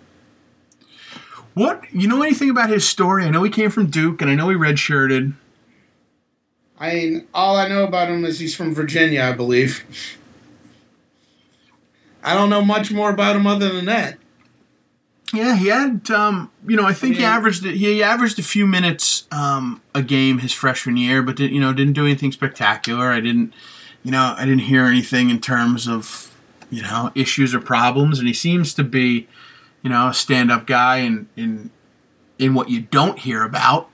[1.56, 3.26] what you know anything about his story?
[3.26, 5.34] I know he came from Duke, and I know he redshirted.
[6.80, 9.84] I mean, all I know about him is he's from Virginia, I believe.
[12.24, 14.20] I don't know much more about him other than that.
[15.34, 18.68] Yeah, he had, um, you know, I think he mean- averaged he averaged a few
[18.68, 23.12] minutes um, a game his freshman year, but did, you know didn't do anything spectacular.
[23.12, 23.56] I didn't,
[24.04, 26.34] you know, I didn't hear anything in terms of
[26.70, 29.28] you know issues or problems, and he seems to be,
[29.84, 31.70] you know, a stand up guy in in
[32.40, 33.90] in what you don't hear about.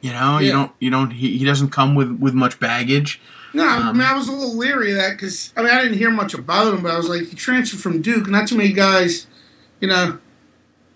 [0.00, 3.20] You know, you don't you don't he, he doesn't come with with much baggage.
[3.52, 5.82] No, I Um, mean I was a little leery of that because I mean I
[5.82, 8.28] didn't hear much about him, but I was like he transferred from Duke.
[8.28, 9.26] Not too many guys,
[9.80, 10.18] you know.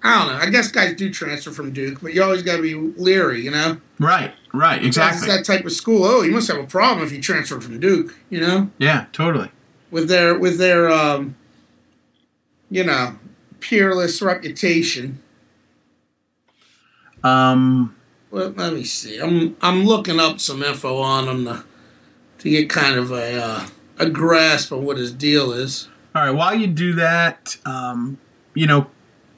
[0.05, 0.39] I don't know.
[0.39, 3.51] I guess guys do transfer from Duke, but you always got to be leery, you
[3.51, 3.79] know.
[3.99, 5.27] Right, right, exactly.
[5.29, 6.05] That type of school.
[6.05, 9.51] Oh, you must have a problem if you transferred from Duke, you know, Yeah, totally.
[9.91, 11.37] with their with their um,
[12.71, 13.17] you know,
[13.61, 15.21] peerless reputation.
[17.23, 17.95] Um,
[18.31, 19.19] Well, let me see.
[19.19, 21.65] I'm I'm looking up some info on him to,
[22.39, 23.67] to get kind of a uh,
[23.99, 25.89] a grasp of what his deal is.
[26.15, 26.31] all right.
[26.31, 28.19] While you do that, um,
[28.55, 28.89] you know,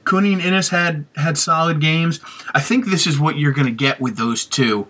[0.07, 2.21] Cooney and Ennis had had solid games.
[2.55, 4.87] I think this is what you're going to get with those two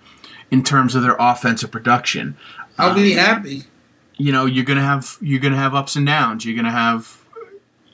[0.53, 2.37] in terms of their offensive production.
[2.79, 3.65] I'll be happy.
[4.17, 7.25] you know you're gonna have you're gonna have ups and downs you're gonna have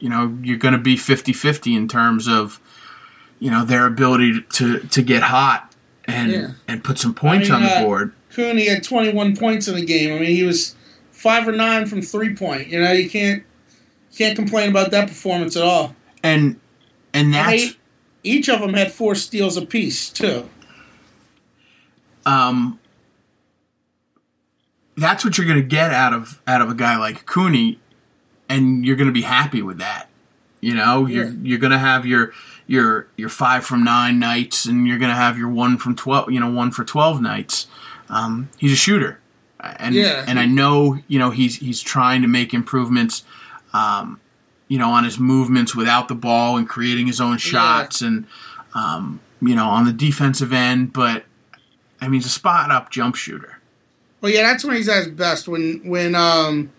[0.00, 2.60] you know you're gonna be 50-50 in terms of
[3.38, 5.72] you know their ability to to get hot
[6.04, 6.48] and Yeah.
[6.68, 9.84] and put some points I on the uh, board Cooney had 21 points in the
[9.84, 10.14] game.
[10.16, 10.74] I mean, he was
[11.10, 12.68] five or nine from three point.
[12.68, 13.44] You know, you can't
[14.16, 15.94] can't complain about that performance at all.
[16.22, 16.58] and
[17.14, 17.76] and And they-
[18.24, 20.48] each of them had four steals apiece too.
[22.24, 22.78] um
[24.96, 27.78] that's what you're gonna get out of out of a guy like Cooney
[28.48, 30.08] and you're gonna be happy with that
[30.60, 31.06] you know?
[31.06, 32.32] You're you're gonna have your
[32.68, 36.38] your your five from nine nights and you're gonna have your one from 12 you
[36.38, 37.66] know one for 12 nights.
[38.08, 39.18] Um, he's a shooter.
[39.58, 40.24] And Yeah.
[40.28, 43.24] and I know you know he's he's trying to make improvements.
[43.72, 44.20] Um,
[44.72, 48.26] you know on his movements without the ball and creating his own shots and
[48.74, 51.24] um, you know on the defensive end but
[52.00, 53.52] I mean he's a spot up jump shooter
[54.22, 55.46] Well, yeah, that's when he's at his best.
[55.48, 56.70] When when um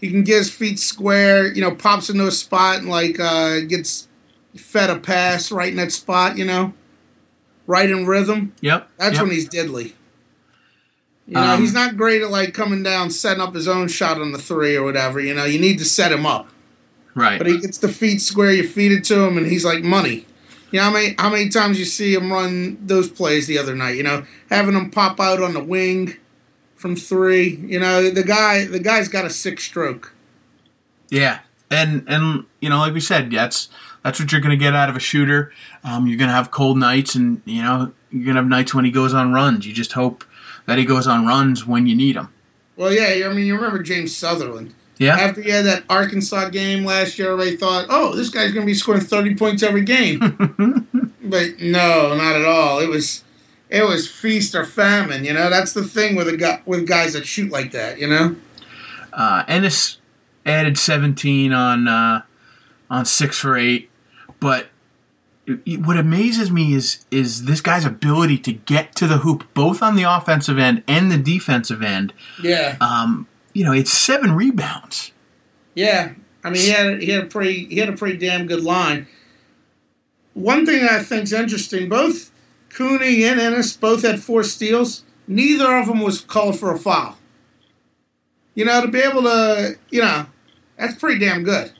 [0.00, 3.60] he can get his feet square, you know, pops into a spot and like uh
[3.60, 4.08] gets
[4.56, 6.74] fed a pass right in that spot, you know,
[7.66, 8.52] right in rhythm.
[8.60, 9.22] yep That's yep.
[9.22, 9.94] when he's diddly.
[11.26, 14.20] You know, Um, he's not great at like coming down, setting up his own shot
[14.20, 15.20] on the three or whatever.
[15.20, 16.48] You know, you need to set him up.
[17.14, 19.82] Right But he gets the feet square, you feed it to him, and he's like
[19.82, 20.26] money.
[20.70, 23.74] You know how many how many times you see him run those plays the other
[23.74, 23.96] night?
[23.96, 26.16] You know, having him pop out on the wing
[26.76, 27.56] from three.
[27.56, 30.14] You know, the guy the guy's got a sick stroke.
[31.08, 33.68] Yeah, and and you know, like we said, that's
[34.04, 35.52] that's what you're going to get out of a shooter.
[35.82, 38.72] Um, you're going to have cold nights, and you know, you're going to have nights
[38.72, 39.66] when he goes on runs.
[39.66, 40.24] You just hope
[40.66, 42.28] that he goes on runs when you need him.
[42.76, 44.74] Well, yeah, I mean, you remember James Southerland.
[45.00, 48.66] Yeah, After he had that Arkansas game last year, everybody thought, oh, this guy's going
[48.66, 50.18] to be scoring 30 points every game.
[51.22, 52.80] but no, not at all.
[52.80, 53.24] It was
[53.70, 55.48] it was feast or famine, you know?
[55.48, 58.36] That's the thing with a guy, with guys that shoot like that, you know?
[59.12, 59.98] uh, Ennis
[60.44, 62.22] added 17 on uh,
[62.90, 63.88] on six for eight,
[64.38, 64.68] but
[65.78, 69.96] what amazes me is is this guy's ability to get to the hoop, both on
[69.96, 72.12] the offensive end and the defensive end.
[72.42, 72.76] Yeah.
[72.80, 75.12] Um, you know, it's seven rebounds.
[75.74, 76.12] Yeah,
[76.44, 79.06] I mean he had he had a pretty he had a pretty damn good line.
[80.34, 82.30] One thing that I think's interesting, both
[82.70, 85.04] Cooney and Ennis both had four steals.
[85.26, 87.18] Neither of them was called for a foul.
[88.54, 90.26] You know, to be able to, you know,
[90.76, 91.72] that's pretty damn good.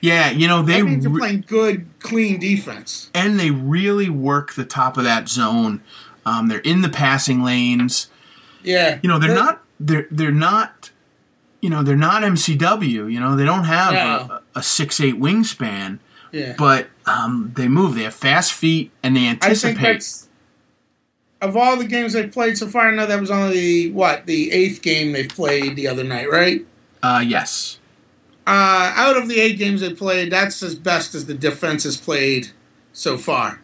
[0.00, 3.10] Yeah, you know they That means re- playing good, clean defense.
[3.14, 5.82] and they really work the top of that zone.
[6.26, 8.08] Um, they're in the passing lanes.
[8.62, 10.90] Yeah, You know, they're But- not they're they're not
[11.60, 14.34] you know, they're not MCW, you know, they don't have No.
[14.54, 15.98] a, a six eight wingspan,
[16.32, 17.94] Yeah, but um, they move.
[17.94, 20.28] They have fast feet and they I think anticipate.
[21.40, 22.88] of all the games they've played so far.
[22.88, 26.30] I know that was only the what the eighth game they played the other night,
[26.30, 26.64] right?
[27.02, 27.78] Uh, yes.
[28.46, 31.96] Uh, out of the eight games they played, that's as best as the defense has
[31.96, 32.48] played
[32.92, 33.60] so far.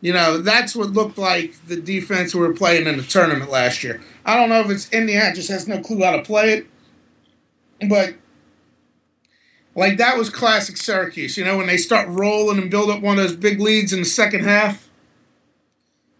[0.00, 3.82] You know, that's what looked like the defense we were playing in the tournament last
[3.84, 4.00] year.
[4.24, 6.66] I don't know if it's Indiana just has no clue how to play it,
[7.88, 8.14] but
[9.74, 11.36] like that was classic Syracuse.
[11.36, 14.00] You know, when they start rolling and build up one of those big leads in
[14.00, 14.88] the second half.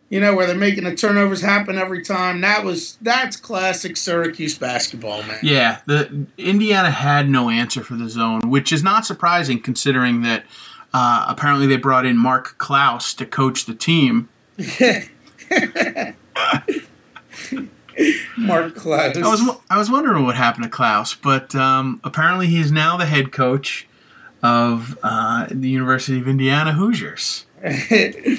[0.08, 2.40] You know, where they're making the turnovers happen every time.
[2.40, 5.38] That was that's classic Syracuse basketball, man.
[5.40, 10.46] Yeah, the Indiana had no answer for the zone, which is not surprising considering that
[10.92, 14.28] uh, apparently they brought in Mark Klaus to coach the team.
[18.38, 19.16] Mark Klaus.
[19.16, 22.96] I was I was wondering what happened to Klaus, but um, apparently he is now
[22.96, 23.86] the head coach
[24.42, 27.46] of uh, the University of Indiana Hoosiers.
[27.62, 28.38] hey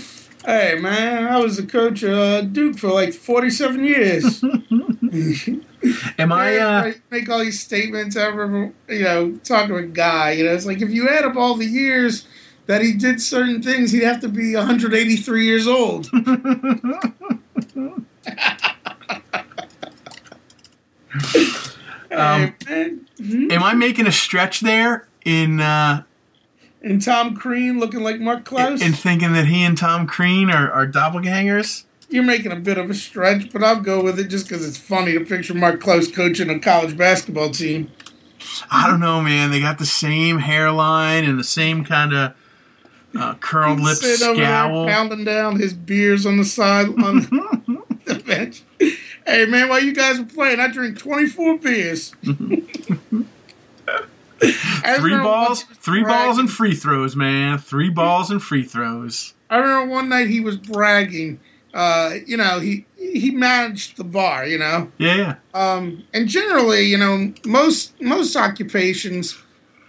[0.79, 4.43] man, I was the coach of uh, Duke for like forty-seven years.
[6.17, 6.57] Am I?
[6.57, 10.31] Uh, I make all these statements ever, you know, talking to a guy.
[10.31, 12.27] You know, it's like if you add up all the years
[12.67, 16.07] that he did certain things, he'd have to be 183 years old.
[22.13, 23.07] Um, man.
[23.51, 26.03] Am I making a stretch there in uh,
[26.81, 28.81] And Tom Crean looking like Mark Klaus.
[28.81, 31.85] in thinking that he and Tom Crean are, are doppelgangers?
[32.09, 34.77] You're making a bit of a stretch, but I'll go with it just because it's
[34.77, 37.89] funny to picture Mark Klaus coaching a college basketball team.
[38.69, 39.49] I don't know, man.
[39.49, 42.33] They got the same hairline and the same kind of
[43.17, 44.85] uh, curled lip Sitting over there scowl.
[44.85, 47.21] pounding down his beers on the side on
[48.05, 48.63] the bench.
[49.25, 52.13] Hey man, while you guys were playing, I drink 24 beers.
[54.41, 57.59] Three balls, once he was three balls and free throws, man.
[57.59, 59.35] Three balls and free throws.
[59.51, 61.39] I remember one night he was bragging.
[61.73, 64.47] Uh, you know, he he managed the bar.
[64.47, 65.35] You know, Yeah, yeah.
[65.53, 69.37] um, and generally, you know, most most occupations,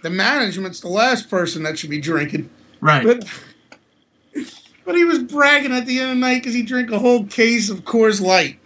[0.03, 2.49] the management's the last person that should be drinking.
[2.79, 3.03] Right.
[3.03, 3.25] But
[4.85, 7.25] but he was bragging at the end of the night because he drank a whole
[7.25, 8.59] case of Coors Light.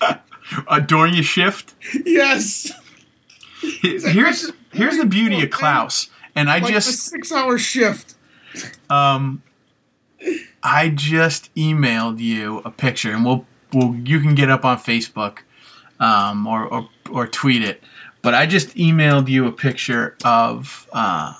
[0.68, 1.74] Uh, during your shift,
[2.04, 2.70] Yes,
[3.82, 8.14] here's here's the beauty of Klaus, and I like just six-hour shift.
[8.88, 9.42] um,
[10.62, 15.38] I just emailed you a picture, and we'll we'll you can get up on Facebook,
[15.98, 17.82] um, or or or tweet it.
[18.22, 21.34] But I just emailed you a picture of uh,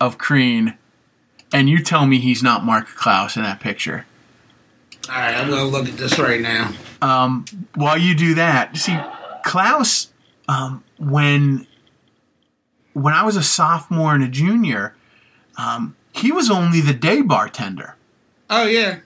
[0.00, 0.78] of Crean,
[1.52, 4.06] and you tell me he's not Mark Klaus in that picture.
[5.08, 6.72] All right, I'm gonna look at this right now.
[7.02, 7.44] um,
[7.74, 8.96] while you do that, see,
[9.44, 10.12] Klaus,
[10.48, 11.66] um, when
[12.92, 14.94] when I was a sophomore and a junior,
[15.56, 17.96] um, he was only the day bartender,
[18.50, 19.00] Oh yeah,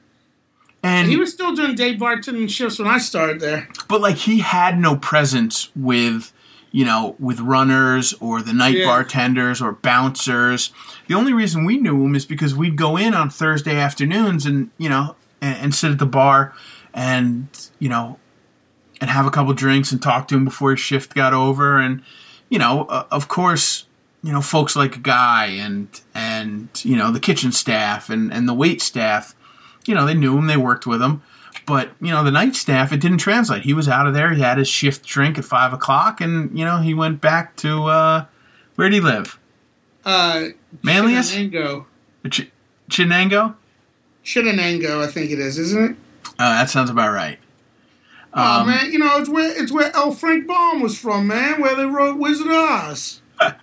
[0.83, 3.69] and he was still doing day bartending shifts when I started there.
[3.89, 6.33] but like he had no presence with
[6.73, 8.85] you know with runners or the night Yeah.
[8.87, 10.73] bartenders or bouncers.
[11.09, 14.71] The only reason we knew him is because we'd go in on Thursday afternoons and
[14.77, 15.17] you know
[15.47, 16.53] and, and sit at the bar
[16.93, 18.19] and you know
[19.01, 21.79] and have a couple drinks and talk to him before his shift got over.
[21.79, 22.03] And
[22.49, 23.87] you know uh, of course
[24.23, 28.55] you know folks like guy and and you know the kitchen staff and and the
[28.55, 29.35] wait staff
[29.87, 31.23] you know they knew him they worked with him.
[31.67, 33.63] But you know the night staff it didn't translate.
[33.63, 34.33] He was out of there.
[34.33, 37.85] He had his shift drink at five o'clock and you know he went back to
[37.85, 38.25] uh
[38.75, 39.39] where did he live?
[40.05, 40.49] Uh,
[40.83, 41.35] Manlius?
[41.35, 41.87] Chenango.
[42.31, 42.51] Ch-
[42.91, 43.57] chinango
[44.27, 45.97] Chenango, I think it is, isn't it?
[46.27, 47.39] oh that sounds about right
[48.35, 50.11] oh Um, man, you know it's where it's where L.
[50.13, 51.61] Frank Baum was from, man.
[51.61, 53.23] Where they wrote Wizard of Oz.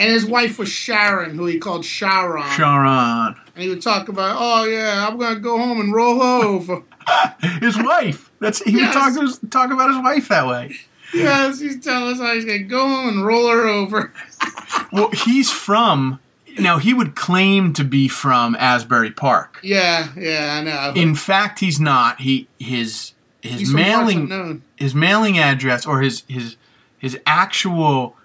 [0.00, 2.48] And his wife was Sharon, who he called Sharon.
[2.52, 6.84] sharon And he would talk about, oh yeah, I'm gonna go home and roll over.
[7.60, 8.94] his wife that's he Yes.
[9.16, 10.76] would talk, talk about his wife that way
[11.12, 14.12] yes, he's telling us how he's gonna go home and roll her over.
[14.92, 16.20] well he's from
[16.58, 20.92] now he would claim to be from asbury park Yeah, yeah, I know.
[21.00, 26.56] in fact he's not he his his he's mailing his mailing address or his his
[26.98, 28.16] his actual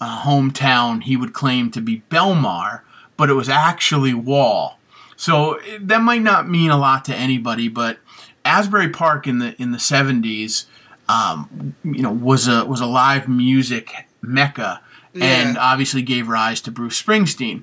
[0.00, 2.80] uh, hometown he would claim to be Belmar,
[3.16, 4.78] but it was actually Wall.
[5.16, 7.98] So that might not mean a lot to anybody, but
[8.44, 10.66] Asbury Park in the in the seventies,
[11.08, 13.92] um, you know, was a was a live music
[14.22, 14.80] mecca,
[15.20, 17.62] and obviously gave rise to Bruce Springsteen.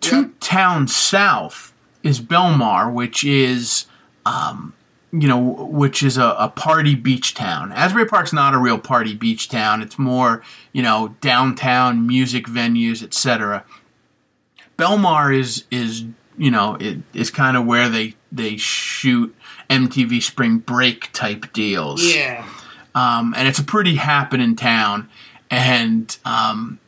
[0.00, 0.30] Two Yep.
[0.40, 1.72] towns south
[2.02, 3.86] is Belmar, which is
[4.24, 4.72] um,
[5.12, 7.72] you know, which is a, a party beach town.
[7.72, 9.80] Asbury Park's not a real party beach town.
[9.80, 13.64] It's more, you know, downtown music venues, etc.
[14.78, 16.04] Belmar is is
[16.36, 19.34] you know it is kind of where they they shoot
[19.70, 22.46] MTV Spring Break type deals Yeah.
[22.94, 25.08] um, and it's a pretty happening town,
[25.50, 26.78] and um,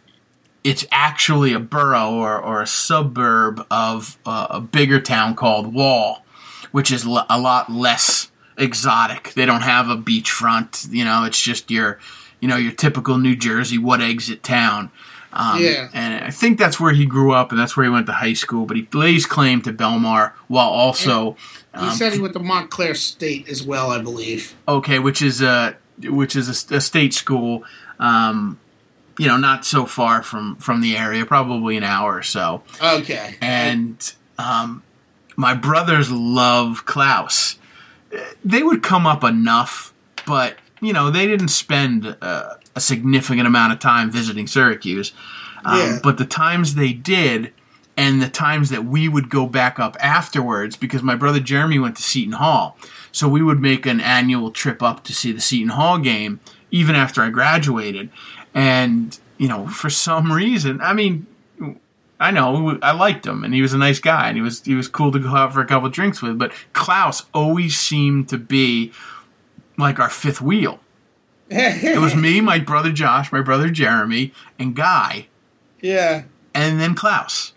[0.65, 6.25] it's actually a borough or, or a suburb of uh, a bigger town called Wall,
[6.73, 9.33] which is l- a lot less exotic.
[9.35, 11.25] They don't have a beachfront, you know.
[11.25, 11.99] It's just your,
[12.41, 14.91] you know, your typical New Jersey what exit town.
[15.33, 15.89] Um, Yeah.
[15.93, 18.33] and I think that's where he grew up, and that's where he went to high
[18.33, 18.67] school.
[18.67, 21.37] But he lays claim to Belmar, while also
[21.79, 24.55] He um, said he went to Montclair State as well, I believe.
[24.67, 27.63] okay, which is a which is a, a state school,
[27.99, 28.59] um,
[29.19, 32.63] you know, not so far from from the area, probably an hour or so.
[32.83, 33.35] Okay.
[33.41, 34.83] And um,
[35.37, 37.59] my brothers love Klaus.
[38.45, 39.93] They would come up enough,
[40.27, 45.13] but you know, they didn't spend uh, a significant amount of time visiting Syracuse.
[45.65, 45.99] Um, Yeah.
[46.03, 47.53] But the times they did,
[47.97, 51.97] and the times that we would go back up afterwards, because my brother Jeremy went
[51.97, 52.79] to Seton Hall,
[53.11, 56.39] so we would make an annual trip up to see the Seton Hall game,
[56.71, 58.11] even after I graduated.
[58.55, 61.27] And you know, for some reason, I mean,
[62.21, 62.79] I know.
[62.83, 65.13] I liked him, and he was a nice guy, and he was he was cool
[65.13, 66.39] to go out for a couple drinks with.
[66.39, 68.93] But Klaus always seemed to be
[69.77, 70.81] like our fifth wheel.
[71.51, 75.29] It was me, my brother Josh, my brother Jeremy, and Guy,
[75.81, 76.25] yeah.
[76.53, 77.55] and then Klaus.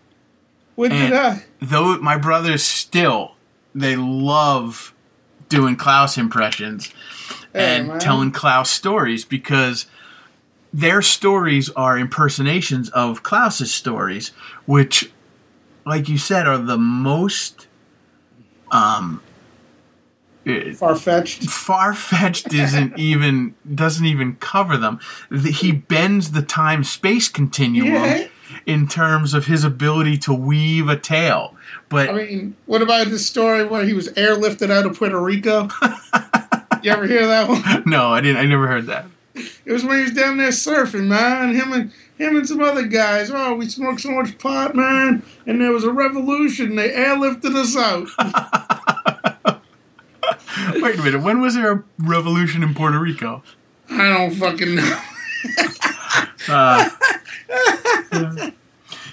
[0.76, 3.32] What did And uh, though my brothers still
[3.74, 4.94] they love
[5.48, 6.92] doing Klaus impressions
[7.54, 7.98] and man.
[8.00, 9.86] telling Klaus stories because
[10.72, 14.28] their stories are impersonations of Klaus's stories,
[14.66, 15.12] which,
[15.84, 17.66] like you said, are the most
[18.70, 19.20] um
[20.74, 21.44] far fetched?
[21.44, 24.98] far fetched isn't even doesn't even cover them.
[25.30, 28.26] The- He bends the time space continuum Yeah.
[28.66, 31.54] in terms of his ability to weave a tale.
[31.88, 35.68] But I mean, what about the story where he was airlifted out of Puerto Rico?
[36.84, 37.82] you ever hear that one?
[37.86, 38.38] no, I didn't.
[38.38, 39.06] I never heard that.
[39.34, 41.54] It was when he was down there surfing, man.
[41.54, 43.30] Him and him and some other guys.
[43.32, 46.76] Oh, we smoked so much pot, man, and there was a revolution.
[46.76, 48.08] They airlifted us out.
[50.74, 51.22] Wait a minute.
[51.22, 53.42] When was there a revolution in Puerto Rico?
[53.90, 55.00] I don't fucking know.
[56.48, 56.90] Uh,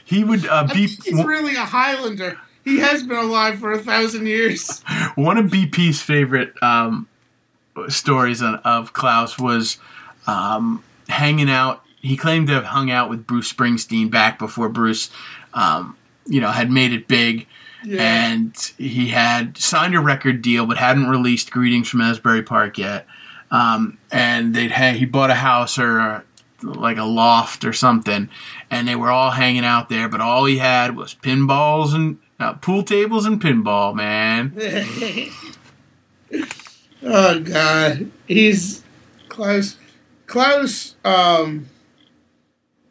[0.03, 2.39] he would uh, be he's really a Highlander.
[2.63, 4.81] He has been alive for a thousand years.
[5.15, 7.07] one of BP's favorite um,
[7.87, 9.77] stories on, of Klaus was
[10.27, 11.83] um, hanging out.
[12.01, 15.09] He claimed to have hung out with Bruce Springsteen back before Bruce,
[15.53, 17.47] um, you know, had made it big.
[17.83, 18.31] Yeah.
[18.31, 23.07] And he had signed a record deal, but hadn't released "Greetings from Asbury Park" yet.
[23.51, 26.23] Um, and they'd ha- he bought a house or a,
[26.61, 28.29] like a loft or something,
[28.69, 30.09] and they were all hanging out there.
[30.09, 34.53] But all he had was pinballs and uh, pool tables and pinball, man.
[37.03, 38.83] oh God, he's
[39.29, 39.77] Klaus.
[40.27, 40.95] Klaus.
[41.03, 41.67] Um,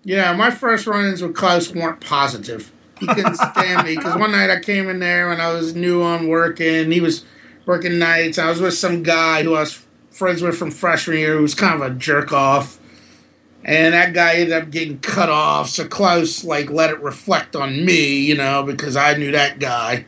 [0.05, 2.73] yeah, my first run-ins with Klaus weren't positive.
[2.99, 6.03] He couldn't stand me because one night I came in there when I was new
[6.03, 6.91] on working.
[6.91, 7.25] He was
[7.67, 8.39] working nights.
[8.39, 11.55] I was with some guy who I was friends with from freshman year who was
[11.55, 12.81] kind of a jerk off.
[13.65, 15.69] And that guy ended up getting cut off.
[15.69, 20.07] So Klaus like let it reflect on me, you know, because I knew that guy.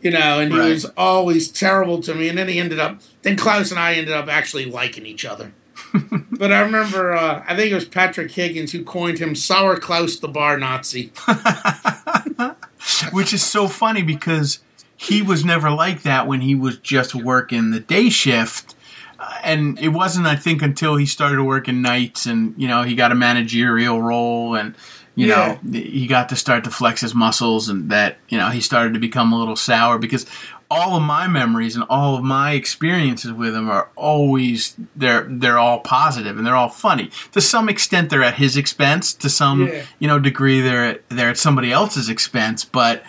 [0.00, 0.68] You know, and he Right.
[0.70, 2.28] was always terrible to me.
[2.28, 5.52] And then he ended up then Klaus and I ended up actually liking each other.
[6.32, 10.16] but I remember uh, I think it was Patrick Higgins who coined him Sour Klaus
[10.18, 11.12] the bar Nazi.
[13.12, 14.60] which is so funny because
[14.96, 18.74] he was never like that when he was just working the day shift
[19.20, 22.94] Uh, and it wasn't i think until he started working nights and you know he
[22.94, 24.74] got a managerial role and
[25.18, 28.60] you know he got to start to flex his muscles and that you know he
[28.60, 30.24] started to become a little sour because
[30.70, 35.58] all of my memories and all of my experiences with him are always they're they're
[35.58, 37.10] all positive and they're all funny.
[37.32, 39.14] To some extent they're at his expense.
[39.14, 39.84] To some Yeah.
[39.98, 42.64] you know degree they're they're at somebody else's expense.
[42.66, 43.02] But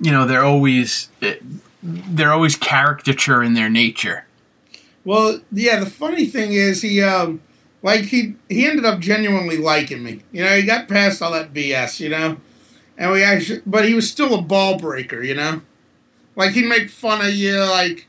[0.00, 1.10] you know they're always
[1.82, 4.24] they're always caricature in their nature.
[5.04, 7.40] Well, yeah, the funny thing is he um
[7.82, 10.22] like he he ended up genuinely liking me.
[10.32, 12.38] You know, he got past all that BS, you know.
[12.96, 15.62] And we actually but he was still a ball breaker, you know?
[16.36, 18.06] Like he'd make fun of you like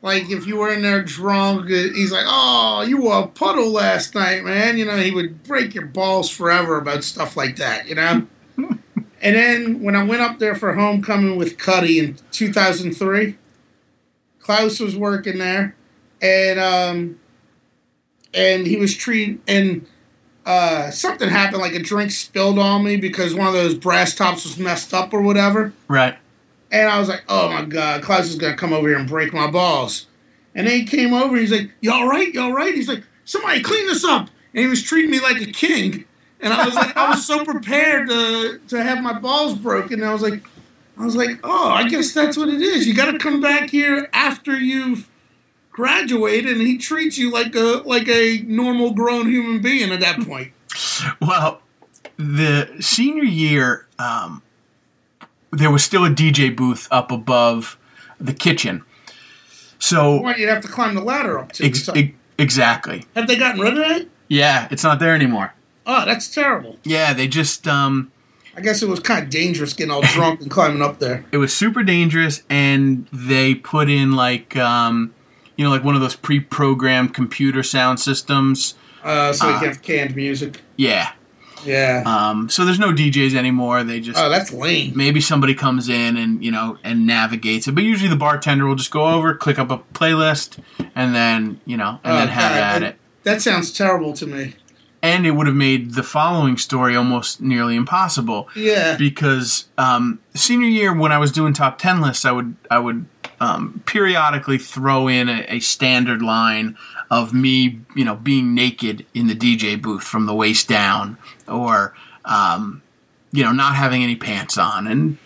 [0.00, 3.70] like if you were in there drunk, uh, he's like, "Oh, you were a puddle
[3.70, 7.88] last night, man." You know, he would break your balls forever about stuff like that,
[7.88, 8.26] you know.
[8.56, 8.78] and
[9.36, 13.36] then when I went up there for homecoming with Cuddy in 2003,
[14.38, 15.74] Klaus was working there,
[16.22, 17.20] and um,
[18.34, 19.86] and he was treated and
[20.48, 24.44] uh, something happened, like a drink spilled on me because one of those brass tops
[24.44, 25.74] was messed up or whatever.
[25.88, 26.16] right
[26.70, 29.06] And I was like, oh my God, Klaus is going to come over here and
[29.06, 30.06] break my balls.
[30.54, 32.32] And then he came over and he's like, you all right?
[32.32, 32.74] You all right?
[32.74, 34.30] He's like, somebody clean this up.
[34.54, 36.06] And he was treating me like a king.
[36.40, 40.00] And I was like, I was so prepared to, to have my balls broken.
[40.00, 40.42] And I was like,
[40.96, 42.86] I was like, oh, I guess that's what it is.
[42.86, 45.08] You got to come back here after you've
[45.78, 50.20] graduated, and he treats you like a like a normal grown human being at that
[50.26, 50.50] point.
[51.20, 51.62] Well,
[52.16, 54.42] the senior year, um,
[55.52, 57.78] there was still a DJ booth up above
[58.20, 58.82] the kitchen.
[59.78, 61.64] So What you'd have to climb the ladder up to.
[61.64, 64.08] ex- ex- exactly, have they gotten rid of that?
[64.26, 65.54] yeah, it's not there anymore.
[65.86, 66.76] Oh, that's terrible.
[66.82, 68.10] Yeah, they just um,
[68.56, 71.24] I guess it was kind of dangerous getting all drunk and climbing up there.
[71.32, 75.14] it was super dangerous, and they put in like um,
[75.58, 78.74] you know, like one of those pre-programmed computer sound systems.
[79.04, 80.62] Uh, so you can have canned music.
[80.76, 81.12] Yeah.
[81.66, 82.04] Yeah.
[82.06, 83.82] Um, so there's no DJs anymore.
[83.84, 84.92] They just oh, that's lame.
[84.96, 88.76] maybe somebody comes in and you know and navigates it but usually the bartender will
[88.76, 90.58] just go over click up a playlist
[90.94, 94.12] and then you know and Oh, then have God, at that, it That sounds terrible
[94.14, 94.54] to me.
[95.02, 98.96] and it would have made the following story almost nearly impossible Yeah.
[98.96, 103.06] because um, senior year when I was doing top ten lists, I would I would
[103.40, 106.76] um, periodically throw in a, a standard line
[107.10, 111.16] of me, you know, being naked in the DJ booth from the waist down,
[111.46, 112.82] or um,
[113.32, 115.18] you know, not having any pants on, and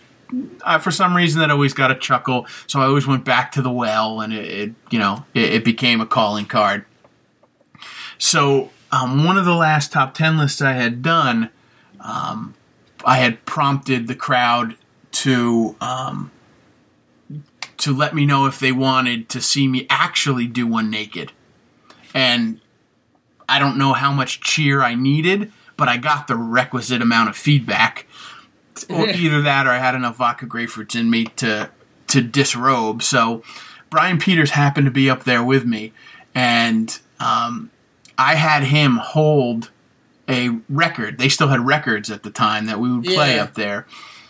[0.63, 2.45] uh, for some reason that always got a chuckle.
[2.67, 5.65] So I always went back to the well, and it, it you know, it, it
[5.65, 6.85] became a calling card.
[8.17, 11.49] So um, one of the last top ten lists I had done.
[13.05, 14.75] I had prompted the crowd
[15.11, 16.31] to um,
[17.83, 21.31] to let me know if they wanted to see me actually do one naked,
[22.13, 22.59] and
[23.47, 27.35] I don't know how much cheer I needed, but I got the requisite amount of
[27.37, 28.05] feedback.
[28.89, 31.69] Or either that, or I had enough vodka grapefruits in me to
[32.07, 33.01] to disrobe.
[33.03, 33.43] So
[33.89, 35.93] Brian Peters happened to be up there with me,
[36.35, 37.69] and um,
[38.17, 39.71] I had him hold
[40.29, 41.17] a record.
[41.17, 43.43] They still had records at the time that we would play Yeah.
[43.43, 43.85] up there.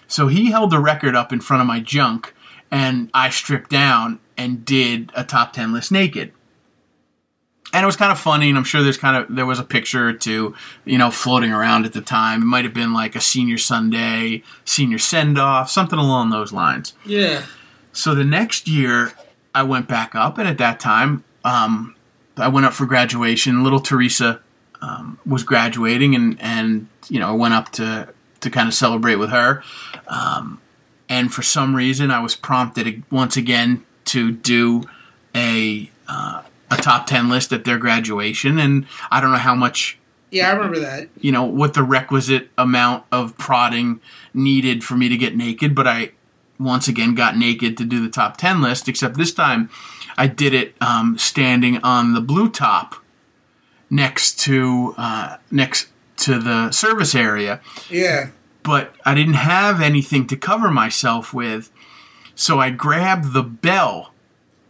[0.07, 2.32] So he held the record up in front of my junk,
[2.73, 6.33] and I stripped down and did a top ten list naked.
[7.71, 9.63] And it was kind of funny, and I'm sure there's kind of there was a
[9.63, 10.55] picture or two,
[10.85, 12.41] you know, floating around at the time.
[12.41, 16.93] It might have been like a senior Sunday, senior send off, something along those lines.
[17.05, 17.45] Yeah.
[17.93, 19.13] So the next year,
[19.55, 21.95] I went back up, and at that time, um,
[22.37, 23.63] I went up for graduation.
[23.63, 24.39] Little Teresa
[24.81, 28.07] um, was graduating, and and you know, I went up to
[28.41, 29.63] to kind of celebrate with her.
[30.07, 30.59] Um,
[31.13, 33.71] and for some reason, I was prompted once again
[34.05, 34.83] to do
[35.35, 36.41] a uh,
[36.71, 39.97] a top ten list at their graduation, and I don't know how much
[40.31, 41.09] Yeah, I remember that.
[41.25, 43.99] you know what the requisite amount of prodding
[44.33, 46.11] needed for me to get naked but i
[46.59, 49.69] once again got naked to do the top 10 list except this time
[50.17, 52.95] i did it um, standing on the blue top
[53.89, 57.59] next to uh, next to the service area
[57.89, 58.29] Yeah.
[58.63, 61.71] But i didn't have anything to cover myself with
[62.35, 64.13] so i grabbed the bell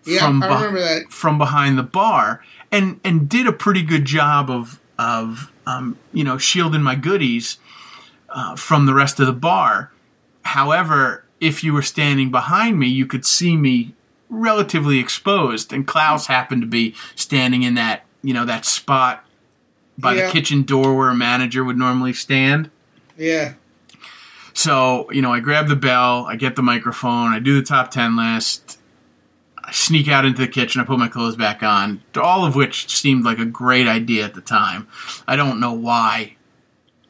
[0.05, 1.11] Yeah, from I beh- remember that.
[1.11, 6.23] from behind the bar and and did a pretty good job of of um, you
[6.23, 7.57] know shielding my goodies
[8.29, 9.91] uh, from the rest of the bar.
[10.43, 13.93] However, if you were standing behind me, you could see me
[14.29, 19.23] relatively exposed, and Klaus happened to be standing in that you know that spot
[19.97, 20.25] by Yeah.
[20.25, 22.69] the kitchen door where a manager would normally stand.
[23.17, 23.53] Yeah.
[24.53, 27.89] So, you know, I grab the bell, I get the microphone, I do the top
[27.91, 28.79] 10 list,
[29.57, 32.87] I sneak out into the kitchen, I put my clothes back on, all of which
[32.89, 34.87] seemed like a great idea at the time.
[35.27, 36.35] I don't know why.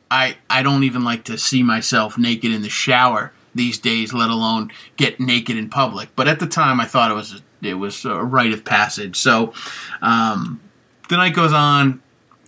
[0.09, 4.29] I I don't even like to see myself naked in the shower these days, let
[4.29, 6.09] alone get naked in public.
[6.15, 9.15] But at the time, I thought it was it was a rite of passage.
[9.15, 9.53] So
[10.01, 10.61] um,
[11.09, 12.01] the night goes on.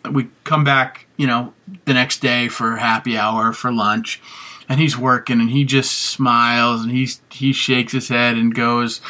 [0.10, 1.54] We come back, you know,
[1.86, 4.22] the next day for happy hour for lunch,
[4.68, 9.02] and he's working, and he just smiles and he's he shakes his head and goes,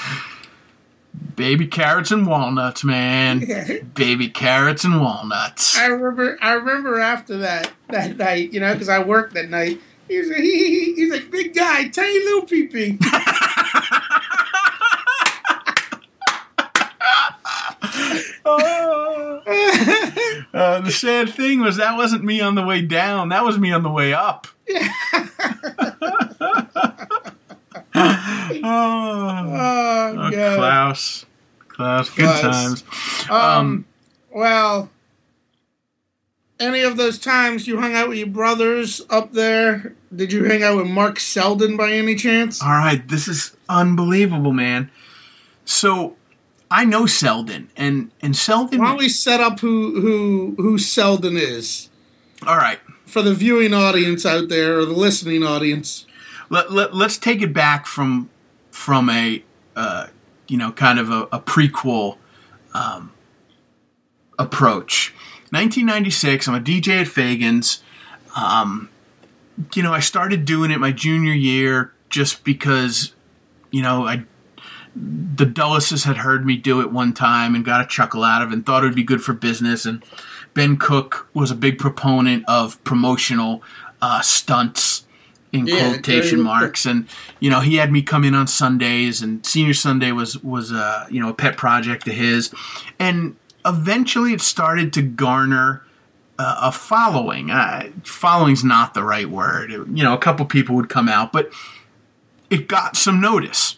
[1.35, 3.45] "Baby carrots and walnuts, man.
[3.95, 6.37] Baby carrots and walnuts." I remember.
[6.41, 9.79] I remember after that that night, you know, because I worked that night.
[10.07, 12.99] He was, he, he's like, big guy, tiny little pee pee.
[20.55, 23.27] Uh, the sad thing was that wasn't me on the way down.
[23.27, 24.47] That was me on the way up.
[24.67, 26.55] Oh,
[28.63, 31.25] oh, oh, Klaus,
[31.67, 32.41] Klaus, good Klaus.
[32.41, 32.83] times.
[33.29, 33.85] Um, Um,
[34.31, 34.89] well,
[36.59, 39.93] any of those times you hung out with your brothers up there?
[40.15, 42.61] Did you hang out with Mark Selden by any chance?
[42.61, 44.89] All right, this is unbelievable, man.
[45.65, 46.15] So
[46.71, 48.79] I know Selden, and and Selden.
[48.79, 51.89] Why don't we set up who who who Selden is
[52.45, 52.79] all right,
[53.15, 56.05] for the viewing audience out there or the listening audience?
[56.49, 58.29] let, let, let's take it back from
[58.71, 59.41] from a
[59.77, 60.07] uh,
[60.49, 62.17] you know kind of a, a prequel
[62.73, 63.13] um,
[64.37, 65.13] approach.
[65.51, 67.81] 1996 i'm a dj at Faegan's.
[68.35, 68.89] Um,
[69.73, 73.13] you know i started doing it my junior year just because
[73.71, 74.25] you know i
[74.95, 78.49] the dulluses had heard me do it one time and got a chuckle out of
[78.49, 79.85] it and thought it would be good for business.
[79.85, 80.03] And
[80.55, 83.61] ben cook was a big proponent of promotional
[84.01, 85.05] uh, stunts
[85.51, 86.85] in Yeah, quotation marks.
[86.87, 87.07] and
[87.39, 91.07] you know he had me come in on sundays and senior sunday was was a
[91.11, 92.51] you know a pet project of his.
[92.99, 93.35] And
[93.65, 95.83] eventually it started to garner
[96.37, 97.49] uh, a following.
[97.51, 99.71] Uh, following's not the right word.
[99.71, 101.51] It- you know a couple people would come out but
[102.49, 103.77] it got some notice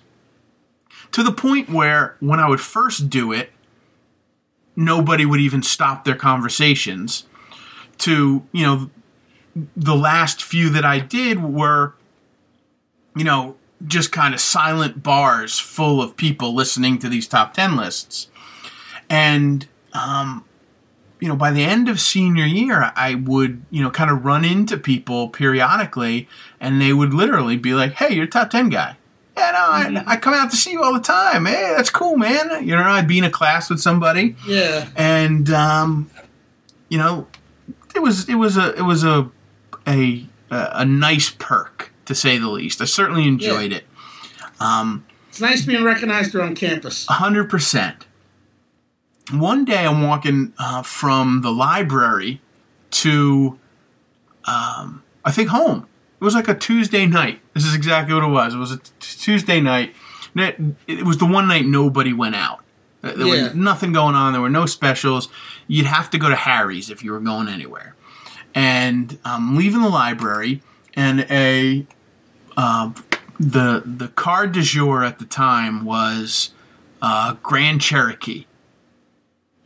[1.12, 3.50] to the point where when i would first do it
[4.78, 7.26] nobody would even stop their conversations
[7.98, 8.90] to you know
[9.76, 11.96] the last few that I did were
[13.16, 17.76] you know just kind of silent bars full of people listening to these top 10
[17.76, 18.28] lists.
[19.10, 20.44] And um,
[21.20, 24.46] you know by the end of senior year i would you know kind of run
[24.46, 26.28] into people periodically
[26.60, 28.97] and they would literally be like hey you're a top 10 guy
[29.38, 32.18] yeah no I, I come out to see you all the time hey that's cool
[32.18, 34.90] man you know i'd be in a class with somebody Yeah.
[34.96, 36.10] and um,
[36.90, 37.28] you know,
[37.96, 39.30] it was it was a it was a
[39.86, 42.80] a a nice perk to say the least.
[42.82, 43.84] I certainly enjoyed it.
[44.62, 47.06] Um, It's nice being recognized around campus.
[47.10, 48.06] hundred percent.
[49.34, 52.40] One day, I'm walking uh, from the library
[52.92, 53.60] to,
[54.46, 55.88] um, I think home.
[56.20, 57.42] It was like a Tuesday night.
[57.54, 58.54] This is exactly what it was.
[58.56, 59.94] It was a t- Tuesday night.
[60.36, 62.62] It, it was the one night nobody went out.
[63.02, 63.44] There Yeah.
[63.44, 64.34] was nothing going on.
[64.34, 65.30] There were no specials.
[65.68, 67.96] You'd have to go to Harry's if you were going anywhere.
[68.56, 70.62] And I'm leaving the library,
[70.96, 71.86] and a
[72.56, 72.92] uh,
[73.40, 76.52] the the car du jour at the time was
[77.02, 78.46] uh, Grand Cherokee.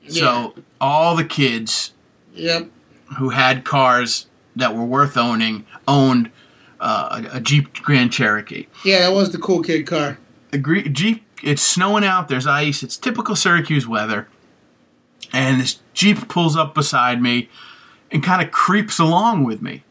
[0.10, 1.94] So all the kids
[2.34, 2.70] Yep.
[3.18, 6.32] who had cars that were worth owning owned
[6.82, 8.68] uh, a, a Jeep Grand Cherokee.
[8.84, 10.18] Yeah, that was the cool kid car.
[10.52, 11.24] A Jeep.
[11.44, 12.28] It's snowing out.
[12.28, 12.84] There's ice.
[12.84, 14.28] It's typical Syracuse weather.
[15.34, 17.50] And this Jeep pulls up beside me
[18.12, 19.84] and kind of creeps along with me.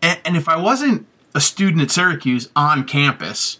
[0.00, 3.58] And, and if I wasn't a student at Syracuse on campus,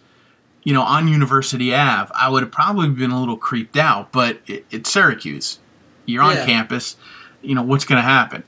[0.62, 4.10] you know, on University Ave, I would have probably been a little creeped out.
[4.12, 5.58] But it, it's Syracuse.
[6.06, 6.46] You're on Yeah.
[6.46, 6.96] campus.
[7.42, 8.42] You know, what's going to happen?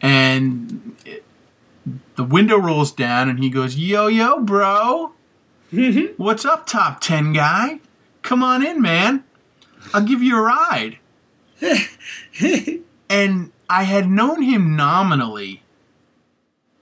[0.00, 1.24] And it-
[2.20, 5.12] the window rolls down and he goes, Yo, yo, bro.
[6.18, 7.80] What's up, top 10 guy?
[8.20, 9.24] Come on in, man.
[9.94, 10.98] I'll give you a ride.
[13.08, 15.62] and I had known him nominally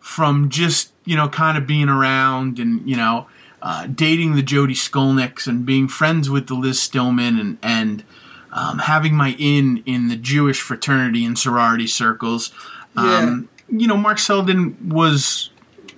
[0.00, 3.28] from just, you know, kind of being around and, you know,
[3.62, 8.02] uh, dating the Jody Skolnicks and being friends with the Liz Stillman and, and
[8.52, 12.50] um, having my in in the Jewish fraternity and sorority circles.
[12.96, 15.50] Um, You know, Mark Selden was,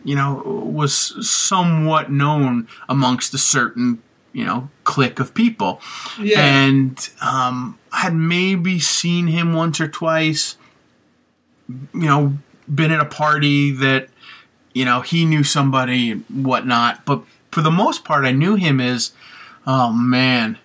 [0.04, 4.02] you know, was somewhat known amongst a certain,
[4.32, 5.80] you know, clique of people
[6.20, 6.40] Yeah.
[6.40, 10.56] and um, had maybe seen him once or twice.
[11.68, 12.38] You know,
[12.72, 14.08] been at a party that
[14.72, 18.80] you know he knew somebody and whatnot, but for the most part, I knew him
[18.80, 19.12] as,
[19.66, 20.58] oh man,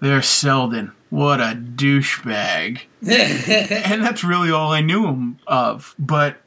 [0.00, 0.92] there's Selden.
[1.14, 2.80] What a douchebag.
[3.08, 5.94] and that's really all I knew him of.
[5.96, 6.38] But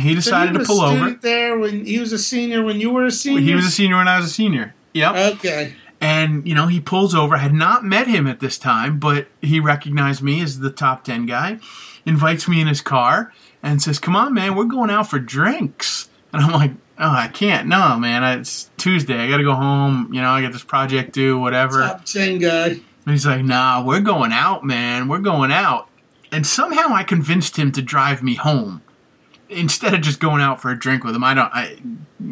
[0.00, 1.10] he So decided to pull over.
[1.10, 3.42] there when he was a senior when you were a senior.
[3.42, 4.74] He was a senior when I was a senior.
[4.94, 5.34] Yep.
[5.36, 5.74] okay.
[6.00, 7.34] And, you know, he pulls over.
[7.34, 11.04] I had not met him at this time, but he recognized me as the top
[11.04, 11.58] 10 guy,
[12.06, 16.08] invites me in his car, and says, Come on, man, we're going out for drinks.
[16.32, 17.68] And I'm like, Oh, I can't.
[17.68, 19.18] No, man, it's Tuesday.
[19.18, 20.14] I got to go home.
[20.14, 21.82] You know, I got this project due, whatever.
[21.82, 22.80] Top ten guy.
[23.08, 25.08] And he's like, Nah, we're going out, man.
[25.08, 25.88] We're going out.
[26.30, 28.82] And somehow I convinced him to drive me home
[29.48, 31.24] instead of just going out for a drink with him.
[31.24, 31.78] I don't, I,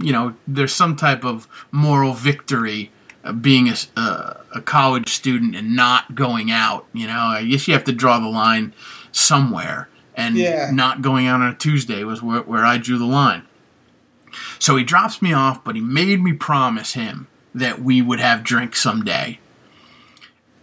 [0.03, 2.91] you know, there's some type of moral victory
[3.41, 6.85] being a, uh, a college student and not going out.
[6.93, 8.75] You know, I guess you have to draw the line
[9.13, 9.89] somewhere.
[10.15, 10.71] And Yeah.
[10.75, 13.45] not going out on a Tuesday was where, where I drew the line.
[14.59, 18.43] So he drops me off, but he made me promise him that we would have
[18.45, 19.39] drinks someday,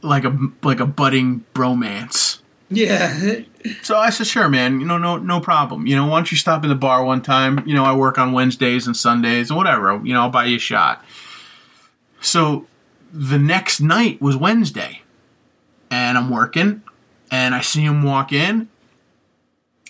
[0.04, 2.40] like a like a budding bromance.
[2.70, 3.42] Yeah.
[3.82, 4.80] So I said, sure, man.
[4.80, 5.86] You know, no, no problem.
[5.88, 7.64] You know, why don't you stop in the bar one time?
[7.68, 10.02] You know, I work on Wednesdays and Sundays and whatever.
[10.04, 11.04] You know, I'll buy you a shot.
[12.20, 12.68] So
[13.12, 15.02] the next night was Wednesday,
[15.92, 16.82] and I'm working,
[17.30, 18.70] and I see him walk in,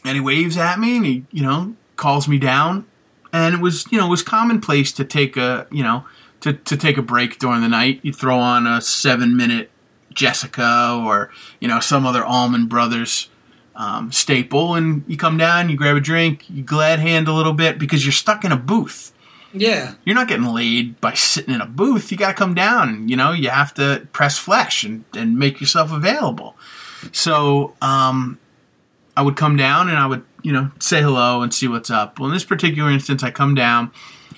[0.03, 2.86] and he waves at me, and he, you know, calls me down,
[3.32, 6.05] and it was, you know, it was commonplace to take a, you know,
[6.41, 8.01] to to take a break during the night.
[8.03, 9.72] You'd throw on a seven minute
[10.16, 13.30] Jessica or you know some other Allman Brothers
[13.76, 17.53] um, staple, and you come down, you grab a drink, you glad hand a little
[17.53, 19.11] bit because you're stuck in a booth.
[19.53, 19.93] Yeah.
[20.03, 22.11] You're not getting laid by sitting in a booth.
[22.11, 25.38] You got to come down, and you know you have to press flesh and, and
[25.38, 26.55] make yourself available.
[27.11, 28.39] So um,
[29.16, 32.20] I would come down and I would you know say hello and see what's up.
[32.20, 33.91] Well, in this particular instance, I come down.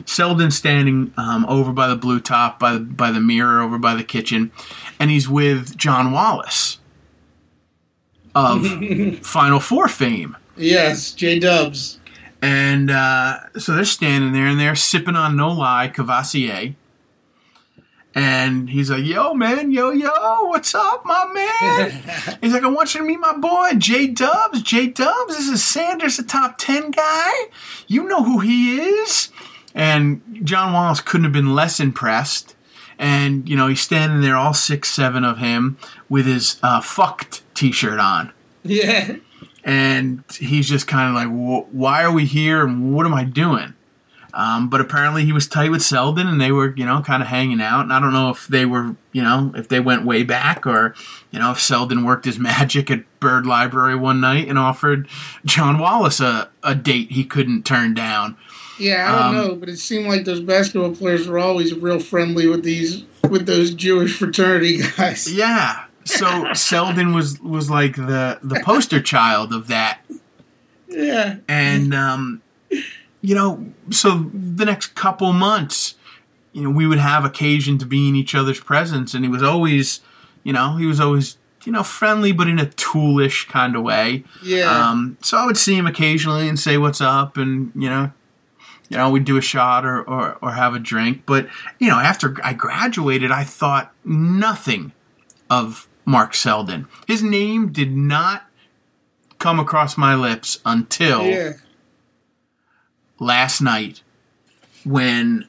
[0.05, 3.95] Selden standing um, over by the blue top, by the, by the mirror, over by
[3.95, 4.51] the kitchen,
[4.99, 6.79] and he's with John Wallace
[8.33, 8.65] of
[9.21, 10.37] Final Four fame.
[10.57, 11.11] Yes.
[11.11, 11.99] J Dubs.
[12.41, 16.75] And uh, so they're standing there and they're sipping on No Lie Courvoisier.
[18.17, 22.93] And he's like, "Yo, man, yo, yo, what's up, my man?" he's like, "I want
[22.93, 24.61] you to meet my boy, J Dubs.
[24.61, 27.31] J Dubs, this is Sanders, the top ten guy.
[27.87, 29.31] You know who he is."
[29.75, 32.55] And John Wallace couldn't have been less impressed.
[32.97, 35.77] And you know, he's standing there, all six, seven of him,
[36.09, 38.31] with his uh, "fucked" T-shirt on
[38.63, 39.17] Yeah.
[39.65, 42.65] and he's just kind of like, "Why are we here?
[42.65, 43.73] And what am I doing?"
[44.33, 47.29] Um, but apparently, he was tight with Selden, and they were, you know, kind of
[47.29, 47.81] hanging out.
[47.81, 50.93] And I don't know if they were, you know, if they went way back, or
[51.31, 55.07] you know, if Selden worked his magic at Bird Library one night and offered
[55.45, 58.37] John Wallace a, a date he couldn't turn down.
[58.79, 61.99] Yeah, I don't Um, know, but it seemed like those basketball players were always real
[61.99, 65.31] friendly with these with those Jewish fraternity guys.
[65.33, 65.85] Yeah.
[66.03, 69.99] So Selden was was like the the poster child of that
[70.87, 71.37] Yeah.
[71.47, 72.41] and um,
[73.21, 75.95] you know, so the next couple months,
[76.53, 79.41] you know, we would have occasion to be in each other's presence, and he was
[79.41, 80.01] always,
[80.43, 84.23] you know, he was always, you know, friendly, but in a toolish kind of way.
[84.43, 84.69] Yeah.
[84.89, 88.11] Um, so I would see him occasionally and say what's up, and you know,
[88.89, 91.23] you know, we'd do a shot or, or or have a drink.
[91.25, 91.47] But
[91.79, 94.91] you know, after I graduated, I thought nothing
[95.49, 96.87] of Mark Selden.
[97.07, 98.45] His name did not
[99.39, 101.53] come across my lips until yeah.
[103.19, 104.01] last night
[104.83, 105.47] when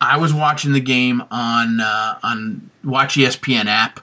[0.00, 4.00] I was watching the game on uh, on Watch ESPN app.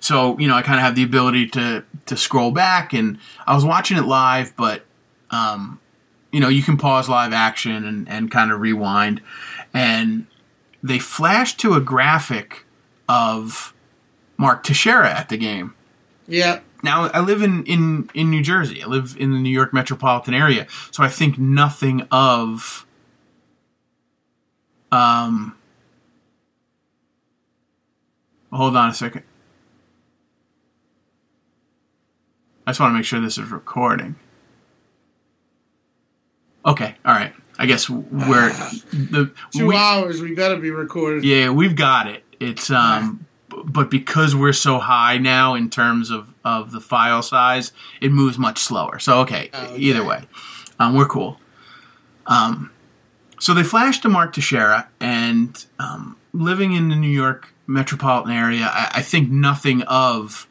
[0.00, 3.54] So you know, I kind of have the ability to to scroll back, and I
[3.54, 4.84] was watching it live, but
[5.30, 5.80] um,
[6.32, 9.20] you know, you can pause live action and and kind of rewind,
[9.72, 10.26] and
[10.82, 12.64] they flashed to a graphic
[13.08, 13.72] of
[14.36, 15.74] Mark Teixeira at the game.
[16.28, 16.60] Yeah.
[16.82, 18.82] Now I live in, in in New Jersey.
[18.82, 22.86] I live in the New York metropolitan area, so I think nothing of
[24.92, 25.56] um
[28.56, 29.22] Hold on a second.
[32.66, 34.16] I just want to make sure this is recording.
[36.66, 37.32] Okay, all right.
[37.58, 38.50] I guess we're
[38.92, 40.20] the Two we- hours.
[40.20, 41.24] We better be recorded.
[41.24, 42.22] yeah, we've got it.
[42.40, 43.24] It's um,
[43.64, 48.36] but because we're so high now in terms of of the file size, it moves
[48.36, 48.98] much slower.
[48.98, 49.76] So okay, Oh, okay.
[49.78, 50.24] either way,
[50.78, 51.38] um, we're cool.
[52.26, 52.70] Um,
[53.38, 58.68] so they flashed to Mark Teixeira, and um, living in the New York metropolitan area,
[58.70, 60.46] I, I think nothing of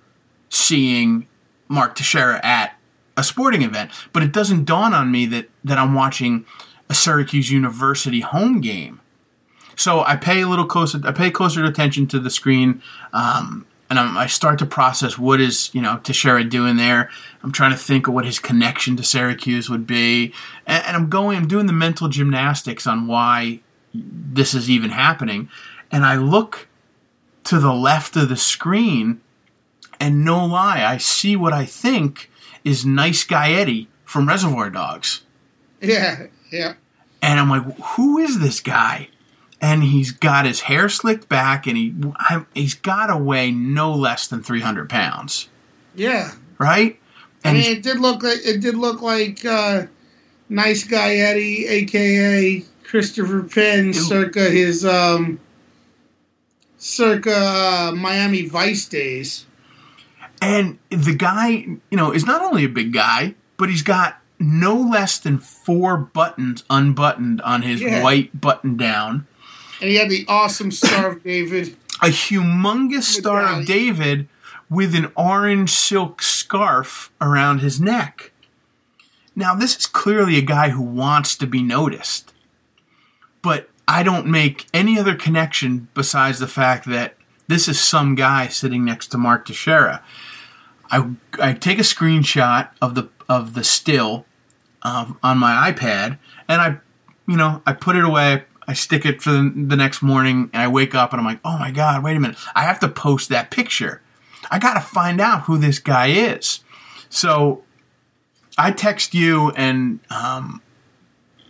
[0.50, 1.28] seeing
[1.68, 2.75] Mark Teixeira at
[3.18, 3.92] a sporting event.
[4.14, 6.46] But it doesn't dawn on me that that I'm watching
[6.90, 9.02] a Syracuse University home game.
[9.76, 11.00] So I pay a little closer.
[11.04, 15.42] I pay closer attention to the screen, um, and I'm, I start to process what
[15.42, 17.10] is you know Teixeira doing there.
[17.44, 20.34] I'm trying to think of what his connection to Syracuse would be,
[20.66, 21.38] and, and I'm going.
[21.38, 23.60] I'm doing the mental gymnastics on why
[23.94, 25.50] this is even happening,
[25.92, 26.68] and I look
[27.46, 29.22] to the left of the screen,
[30.00, 32.32] and no lie, I see what I think
[32.66, 35.22] is Nice Guy Eddie from Reservoir Dogs.
[35.82, 36.28] Yeah.
[36.52, 36.74] Yeah.
[37.22, 39.10] And I'm like, who is this guy?
[39.62, 41.94] And he's got his hair slicked back, and he
[42.56, 45.48] he's got to weigh no less than 300 pounds,
[45.96, 46.32] Yeah.
[46.58, 47.00] right?
[47.44, 49.86] I And mean, it did look like it did look like uh,
[50.50, 55.40] nice guy Eddie, aka Christopher Penn, circa his um,
[56.78, 59.45] circa uh, Miami Vice days.
[60.42, 64.76] And the guy, you know, is not only a big guy, but he's got no
[64.76, 68.04] less than four buttons unbuttoned on his Yeah.
[68.04, 69.26] white button down.
[69.82, 71.78] And he had the awesome Star of David.
[72.02, 74.28] a humongous Star of David
[74.70, 78.32] with an orange silk scarf around his neck.
[79.36, 82.34] Now, this is clearly a guy who wants to be noticed,
[83.42, 87.16] but I don't make any other connection besides the fact that
[87.48, 90.02] this is some guy sitting next to Mark Teixeira.
[90.92, 91.10] I,
[91.42, 94.26] I take a screenshot of the of the still
[94.84, 96.78] um, on my iPad, and I,
[97.28, 98.44] you know, I put it away.
[98.68, 101.40] I stick it for the, the next morning, and I wake up and I'm like,
[101.46, 104.02] oh my god, wait a minute, I have to post that picture.
[104.50, 106.62] I got to find out who this guy is.
[107.10, 107.64] So
[108.58, 110.62] I text you and um,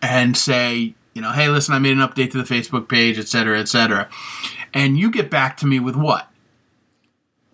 [0.02, 3.28] and say, you know, hey, listen, I made an update to the Facebook page, et
[3.28, 4.10] cetera, et cetera.
[4.74, 6.30] And you get back to me with what?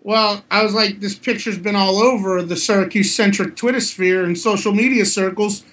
[0.04, 4.36] Well, I was like, this picture's been all over the Syracuse centric Twitter sphere and
[4.36, 5.64] social media circles.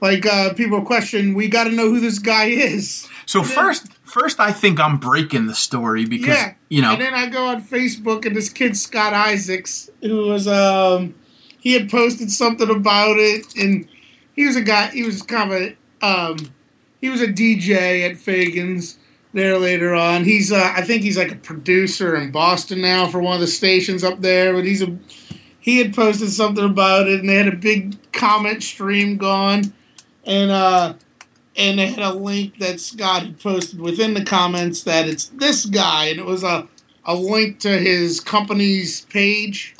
[0.00, 3.08] Like, uh, people question, we got to know who this guy is.
[3.26, 6.54] So then- first, first I think I'm breaking the story because yeah.
[6.68, 10.48] you know And then I go on Facebook and this kid, Scott Isaacs, who was,
[10.48, 11.14] um,
[11.60, 13.54] he had posted something about it.
[13.56, 13.86] And
[14.34, 16.38] he was a guy, he was kind of a, um,
[17.00, 18.96] he was a DJ at Faegan's.
[19.32, 20.24] There later on.
[20.24, 23.46] He's uh, I think he's like a producer in Boston now for one of the
[23.46, 24.52] stations up there.
[24.52, 24.96] But he's a
[25.60, 29.72] he had posted something about it, and they had a big comment stream going,
[30.24, 30.94] and uh,
[31.56, 35.66] and they had a link that Scott had posted within the comments that it's this
[35.66, 36.66] guy, and it was a
[37.04, 39.74] a link to his company's page,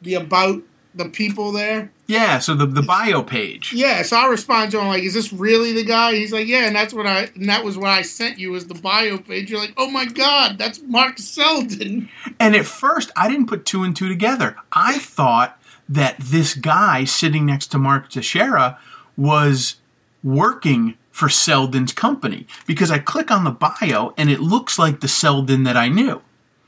[0.00, 0.62] the about
[0.94, 1.90] the people there.
[2.12, 3.72] Yeah, so the the bio page.
[3.72, 6.66] Yeah, so I respond to him like, "Is this really the guy?" He's like, "Yeah,"
[6.66, 9.50] and that's what I and that was what I sent you was the bio page.
[9.50, 13.82] You're like, "Oh my god, that's Mark Selden." And at first, I didn't put two
[13.82, 14.56] and two together.
[14.72, 15.58] I thought
[15.88, 18.78] that this guy sitting next to Mark Teixeira
[19.16, 19.76] was
[20.22, 25.08] working for Selden's company because I click on the bio and it looks like the
[25.08, 26.20] Selden that I knew.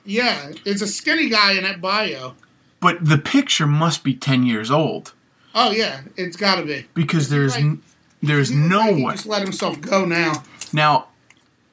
[0.07, 2.35] Yeah, it's a skinny guy in that bio.
[2.81, 5.13] But the picture must be 10 years old
[5.55, 6.87] Oh yeah, it's got to be.
[6.95, 7.79] because there's Right.
[8.23, 9.13] there's He no way.
[9.13, 10.43] just let himself go now.
[10.73, 11.07] Now,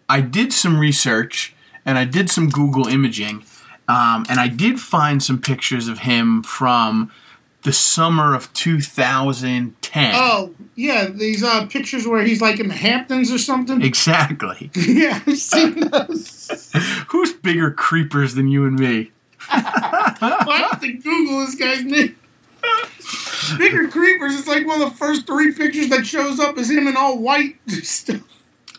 [0.08, 1.54] I did some research
[1.86, 3.44] and I did some Google imaging,
[3.88, 7.12] um, and I did find some pictures of him from
[7.64, 10.12] the summer of 2010.
[10.16, 13.82] Oh yeah, these uh, pictures where he's like in the Hamptons or something.
[13.92, 14.70] Exactly.
[14.76, 16.72] yeah, I've seen those.
[17.10, 19.12] Who's bigger creepers than you and me?
[19.50, 22.16] I have to Google this guy's name.
[23.58, 24.38] Bigger creepers.
[24.38, 27.18] It's like one of the first three pictures that shows up is him in all
[27.20, 28.22] white stuff.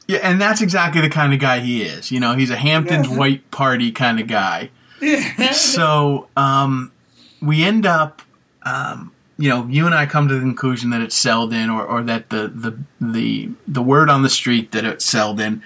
[0.08, 2.10] Yeah, and that's exactly the kind of guy he is.
[2.10, 3.16] You know, he's a Hamptons Yeah.
[3.16, 4.70] white party kind of guy.
[5.00, 5.52] Yeah.
[5.52, 6.92] So um,
[7.40, 8.22] we end up,
[8.64, 12.02] um, you know, you and I come to the conclusion that it's Selden, or, or
[12.02, 15.62] that the, the the the word on the street that it's Selden.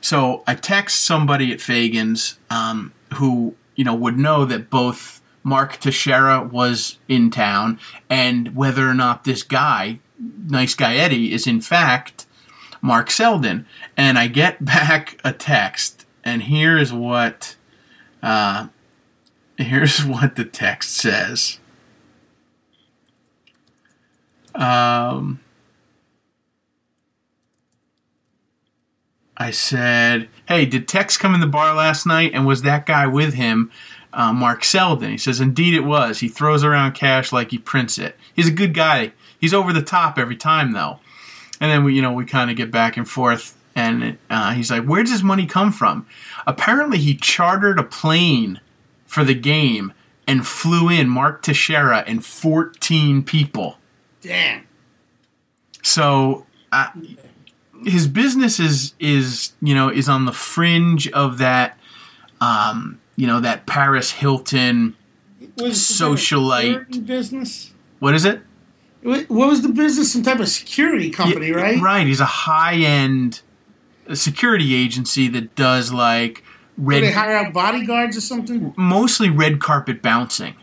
[0.00, 5.19] So I text somebody at Faegan's um, who you know would know that both
[5.50, 11.46] Mark Teixeira was in town, and whether or not this guy, nice guy Eddie, is
[11.46, 12.26] in fact
[12.80, 13.66] Mark Selden.
[13.96, 17.56] And I get back a text, and here is what.
[18.22, 18.68] Uh,
[19.60, 21.58] Here's what the text says.
[24.54, 25.40] Um,
[29.36, 32.32] I said, "Hey, did Tex come in the bar last night?
[32.34, 33.70] And was that guy with him,
[34.12, 36.20] uh, Mark Selden?" He says, "Indeed, it was.
[36.20, 38.16] He throws around cash like he prints it.
[38.34, 39.12] He's a good guy.
[39.40, 40.98] He's over the top every time, though."
[41.60, 44.70] And then we, you know, we kind of get back and forth, and uh, he's
[44.70, 46.06] like, "Where does his money come from?"
[46.46, 48.60] Apparently, he chartered a plane
[49.06, 49.92] for the game
[50.26, 53.78] and flew in Mark Teixeira and 14 people.
[54.20, 54.64] Damn.
[55.82, 56.90] So uh,
[57.84, 61.76] his business is is you know is on the fringe of that
[62.40, 64.96] um, you know that Paris Hilton.
[65.58, 67.06] Was some type of Socialite.
[67.06, 67.72] business.
[67.98, 68.40] What is it?
[69.02, 70.12] What was the business?
[70.12, 71.80] Some type of security company, Yeah, right?
[71.80, 72.06] Right.
[72.06, 73.42] He's a high end
[74.14, 76.42] security agency that does like
[76.78, 78.72] Did they hire out bodyguards or something?
[78.76, 80.54] mostly red carpet bouncing.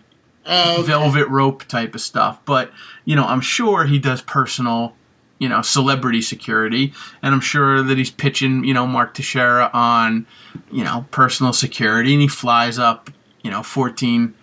[0.49, 0.87] Oh, okay.
[0.87, 2.39] velvet rope type of stuff.
[2.45, 2.71] But
[3.05, 4.95] you know, I'm sure he does personal,
[5.39, 10.25] you know, celebrity security, and I'm sure that he's pitching, you know, Mark Teixeira on,
[10.71, 13.09] you know, personal security, and he flies up,
[13.43, 14.33] you know, 14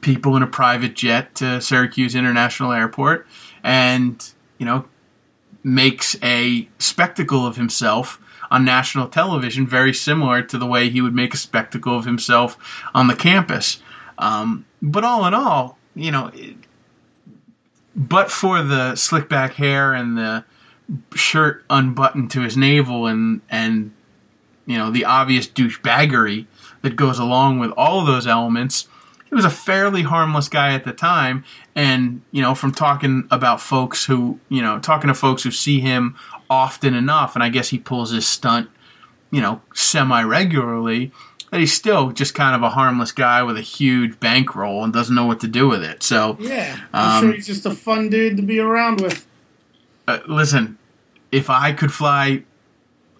[0.00, 3.26] people in a private jet to Syracuse International Airport,
[3.62, 4.86] and you know,
[5.62, 11.14] makes a spectacle of himself on national television, very similar to the way he would
[11.14, 12.56] make a spectacle of himself
[12.94, 13.82] on the campus.
[14.18, 16.30] Um, but all in all, you know,
[17.94, 20.44] but for the slick back hair and the
[21.14, 23.92] shirt unbuttoned to his navel and and
[24.66, 26.46] you know the obvious douchebaggery
[26.82, 28.88] that goes along with all of those elements,
[29.24, 31.42] he was a fairly harmless guy at the time.
[31.74, 35.80] And you know, from talking about folks who you know, talking to folks who see
[35.80, 36.16] him
[36.50, 38.68] often enough, and I guess he pulls his stunt,
[39.30, 41.10] you know, semi regularly.
[41.54, 45.14] That he's still just kind of a harmless guy with a huge bankroll and doesn't
[45.14, 46.02] know what to do with it.
[46.02, 49.24] So, Yeah, I'm sure Um, he's just a fun dude to be around with.
[50.08, 50.78] uh, listen,
[51.30, 52.42] if I could fly,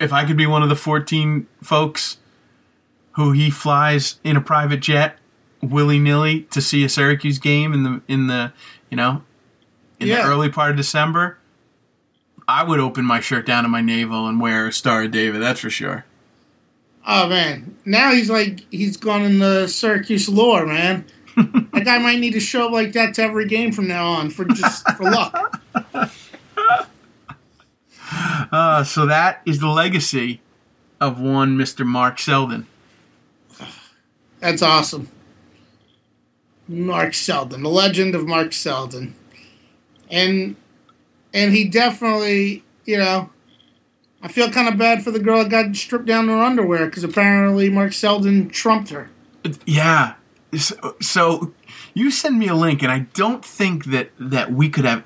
[0.01, 2.17] if I could be one of the 14 folks
[3.13, 5.17] who he flies in a private jet
[5.63, 8.53] willy nilly to see a Syracuse game in the in the
[8.91, 9.23] you know
[10.01, 10.23] in Yeah.
[10.25, 11.39] the early part of December,
[12.49, 15.41] I would open my shirt down to my navel and wear a Star of David.
[15.41, 16.05] That's for sure.
[17.07, 21.05] Oh man, now he's like he's gone in the Syracuse lore, man.
[21.37, 24.31] that guy might need to show up like that to every game from now on
[24.31, 25.61] for just for luck.
[28.53, 30.41] Uh, so that is the legacy
[31.01, 31.85] of one Mr.
[31.85, 32.67] Mark Selden.
[34.39, 35.09] That's awesome.
[36.69, 39.15] Mark Selden, the legend of Mark Selden,
[40.11, 40.55] and
[41.33, 43.31] and he definitely, you know,
[44.25, 47.05] I feel kind of bad for the girl that got stripped down her underwear because
[47.05, 49.11] apparently Mark Selden trumped her.
[49.67, 50.15] Yeah.
[50.59, 51.53] So, so
[51.93, 55.05] you send me a link, and I don't think that that we could have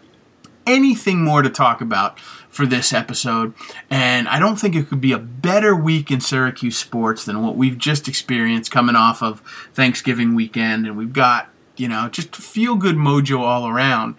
[0.68, 3.54] anything more to talk about for this episode.
[3.90, 7.56] And I don't think it could be a better week in Syracuse sports than what
[7.56, 9.40] we've just experienced coming off of
[9.74, 10.86] Thanksgiving weekend.
[10.86, 14.14] And we've got, you know, just feel good mojo all around.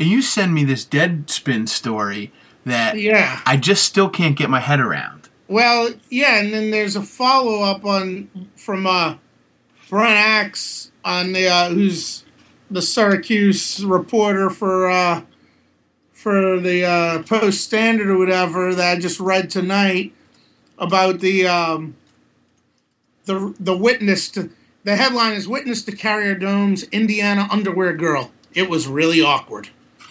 [0.00, 2.32] And you send me this Deadspin story
[2.68, 3.40] that Yeah.
[3.46, 5.28] I just still can't get my head around.
[5.48, 9.16] Well, yeah, and then there's a follow up on from uh,
[9.88, 12.24] Brent Axe on the uh, who's
[12.70, 15.22] the Syracuse reporter for uh,
[16.12, 20.12] for the uh, Post Standard or whatever that I just read tonight
[20.76, 21.96] about the um,
[23.24, 24.50] the the witness to
[24.84, 28.32] the headline is witness to Carrier Dome's Indiana underwear girl.
[28.54, 29.70] It was really awkward.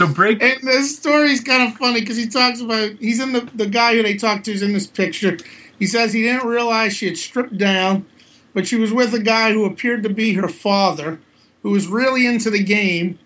[0.00, 0.42] So break.
[0.42, 3.94] And the story's kind of funny because he talks about he's in the the guy
[3.94, 5.36] who they talked to is in this picture.
[5.78, 8.06] He says he didn't realize she had stripped down,
[8.54, 11.20] but she was with a guy who appeared to be her father,
[11.62, 13.18] who was really into the game,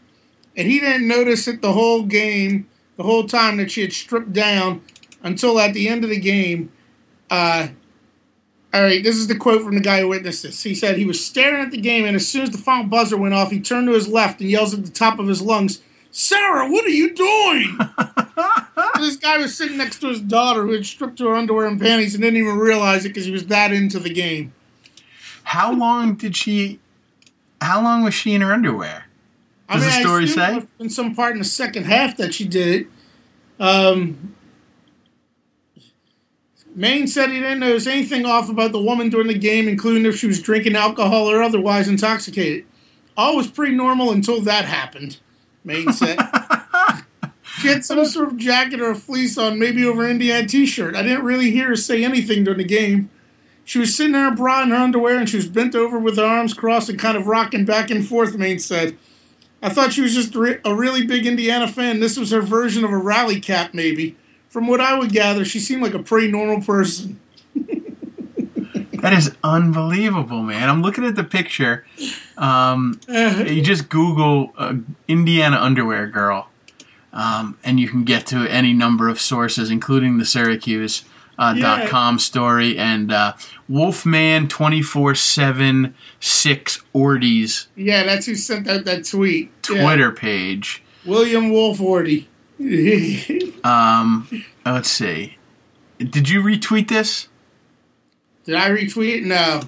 [0.57, 4.33] and he didn't notice it the whole game, the whole time that she had stripped
[4.33, 4.83] down,
[5.22, 6.72] until at the end of the game.
[7.31, 7.68] Uh,
[8.72, 10.64] all right, this is the quote from the guy who witnessed this.
[10.64, 13.16] He said he was staring at the game, and as soon as the final buzzer
[13.16, 15.81] went off, he turned to his left and yells at the top of his lungs,
[16.17, 17.77] Sarah, what are you doing?
[19.01, 21.81] this guy was sitting next to his daughter who had stripped to her underwear and
[21.81, 24.55] panties and didn't even realize it because he was that into the game.
[25.43, 26.79] How long did she?
[27.61, 29.07] How long was she in her underwear?
[29.69, 30.62] I Does mean, the story say?
[30.79, 32.87] In some part in the second half that she did it.
[33.59, 34.37] Um,
[36.77, 40.17] Maine said he didn't notice anything off about the woman during the game, including if
[40.17, 42.67] she was drinking alcohol or otherwise intoxicated.
[43.17, 45.19] All was pretty normal until that happened,
[45.65, 46.19] Maine said.
[47.62, 50.95] Get some sort of jacket or a fleece on, maybe over an Indiana t shirt.
[50.95, 53.11] I didn't really hear her say anything during the game.
[53.65, 56.19] She was sitting in her bra and her underwear, and she was bent over with
[56.19, 58.99] her arms crossed and kind of rocking back and forth, Maine said.
[59.62, 62.01] I thought she was just a really big Indiana fan.
[62.01, 64.15] This was her version of a rally cap, maybe.
[64.51, 67.19] From what I would gather, she seemed like a pretty normal person.
[69.05, 70.67] That is unbelievable, man.
[70.71, 71.85] I'm looking at the picture.
[72.39, 74.77] Um, you just Google uh,
[75.07, 76.49] Indiana underwear girl,
[77.13, 81.05] um, and you can get to any number of sources, including the Syracuse.
[81.37, 81.89] Uh, dot Yeah.
[81.89, 83.33] com story and uh,
[83.69, 89.51] Wolfman 24 7 6 Ordies Yeah, that's who sent out that tweet.
[89.69, 89.83] Yeah.
[89.83, 90.83] Twitter page.
[91.05, 92.27] William Wolf Orty.
[93.65, 95.37] Um, let's see.
[95.99, 97.29] Did you retweet this?
[98.45, 99.25] Did I retweet it?
[99.25, 99.61] No.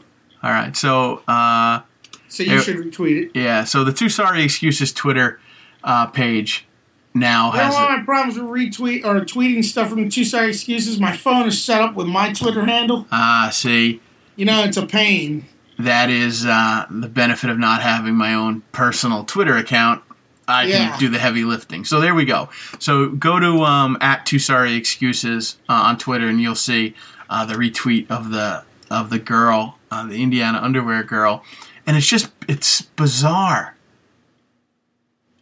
[0.42, 0.76] All right.
[0.76, 1.80] So, uh,
[2.28, 2.60] So you Yeah.
[2.60, 3.30] should retweet it.
[3.34, 3.64] yeah.
[3.64, 5.40] So the Two Sorry Excuses Twitter
[5.84, 6.66] uh, page
[7.14, 7.74] now You has.
[7.74, 10.98] one of my problems with retweet or tweeting stuff from Two sorry Excuses?
[11.00, 13.06] My phone is set up with my Twitter handle.
[13.10, 14.00] Ah, see.
[14.34, 15.46] You know, it's a pain.
[15.78, 20.02] That is uh, the benefit of not having my own personal Twitter account.
[20.48, 20.90] I Yeah.
[20.90, 21.84] can do the heavy lifting.
[21.84, 22.48] So there we go.
[22.78, 26.94] So go to um, at Two Sorry Excuses uh, on Twitter, and you'll see
[27.28, 31.42] uh, the retweet of the of the girl, uh, the Indiana underwear girl,
[31.86, 33.76] and it's just it's bizarre.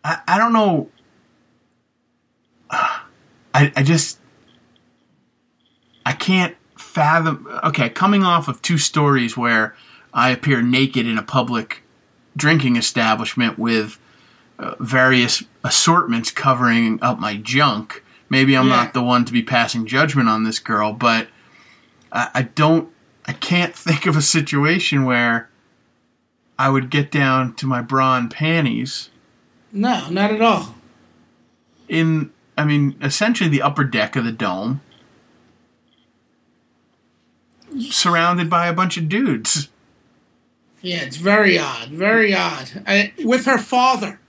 [0.03, 0.89] I I don't know.
[2.71, 3.01] I
[3.77, 4.19] I just
[6.07, 7.47] I can't fathom.
[7.65, 9.75] Okay, coming off of two stories where
[10.13, 11.83] I appear naked in a public
[12.37, 13.99] drinking establishment with
[14.59, 18.03] uh, various assortments covering up my junk.
[18.29, 18.77] Maybe I'm Yeah.
[18.77, 21.29] not the one to be passing judgment on this girl, but
[22.15, 22.91] I, I don't.
[23.27, 25.51] I can't think of a situation where
[26.59, 29.11] I would get down to my bra and panties
[29.73, 30.75] No, not at all.
[31.89, 32.31] in.
[32.57, 34.81] I mean, essentially the upper deck of the dome,
[37.91, 39.69] surrounded by a bunch of dudes.
[40.81, 41.89] Yeah, it's very odd.
[41.89, 42.83] Very odd.
[42.87, 44.21] I, with her father.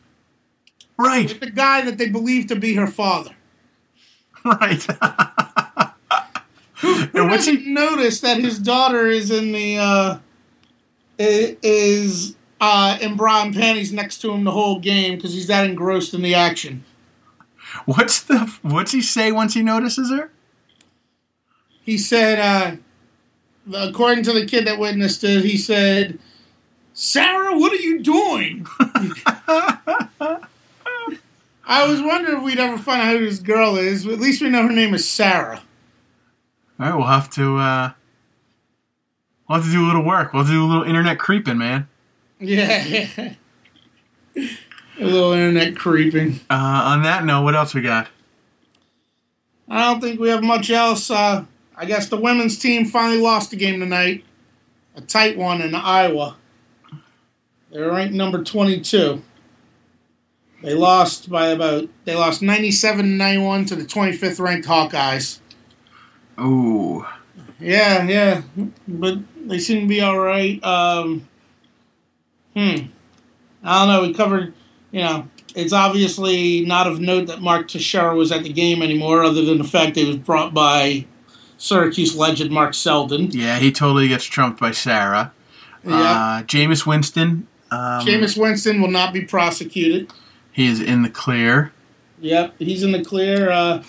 [0.97, 3.35] Right, With the guy that they believe to be her father.
[4.45, 4.87] right.
[7.11, 7.71] Who doesn't he?
[7.71, 10.17] notice that his daughter is in the uh,
[11.17, 15.65] is uh, in bra and panties next to him the whole game because he's that
[15.65, 16.83] engrossed in the action.
[17.85, 18.53] What's the?
[18.61, 20.31] What's he say once he notices her?
[21.81, 22.75] He said, uh,
[23.75, 26.19] according to the kid that witnessed it, he said,
[26.93, 28.67] "Sarah, what are you doing?"
[31.67, 34.05] I was wondering if we'd ever find out who this girl is.
[34.05, 35.63] At least we know her name is Sarah.
[36.79, 37.57] All right, we'll have to.
[37.57, 37.91] uh
[39.47, 40.33] We'll have to do a little work.
[40.33, 41.87] We'll do a little internet creeping, man.
[42.39, 43.07] Yeah.
[44.35, 44.49] a
[44.99, 46.39] little internet creeping.
[46.49, 48.07] Uh, on that note, what else we got?
[49.69, 51.11] I don't think we have much else.
[51.11, 51.45] Uh,
[51.75, 54.23] I guess the women's team finally lost the game tonight.
[54.95, 56.37] A tight one in Iowa.
[57.71, 59.21] They're ranked number 22.
[60.63, 65.39] They lost by about, they lost 97 91 to the 25th ranked Hawkeyes.
[66.39, 67.05] Ooh.
[67.59, 68.41] Yeah, yeah,
[68.87, 70.61] but they seem to be all right.
[70.63, 71.27] Um,
[72.53, 72.87] hmm.
[73.63, 74.01] I don't know.
[74.01, 74.53] We covered,
[74.91, 79.23] you know, it's obviously not of note that Mark Teixeira was at the game anymore,
[79.23, 81.05] other than the fact that he was brought by
[81.57, 83.31] Syracuse legend Mark Selden.
[83.31, 85.33] Yeah, he totally gets trumped by Sarah.
[85.83, 85.95] Yeah.
[85.95, 87.47] Uh, Jameis Winston.
[87.71, 90.11] Um, Jameis Winston will not be prosecuted.
[90.51, 91.71] He is in the clear.
[92.19, 93.49] Yep, he's in the clear.
[93.49, 93.83] Uh,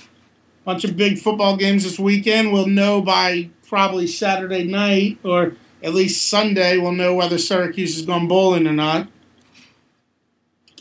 [0.66, 2.52] bunch of big football games this weekend.
[2.52, 6.76] We'll know by probably Saturday night or at least Sunday.
[6.76, 9.08] We'll know whether Syracuse is going bowling or not.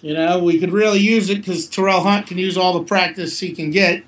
[0.02, 3.40] You know, we could really use it because Terrel Hunt can use all the practice
[3.40, 4.04] he can get.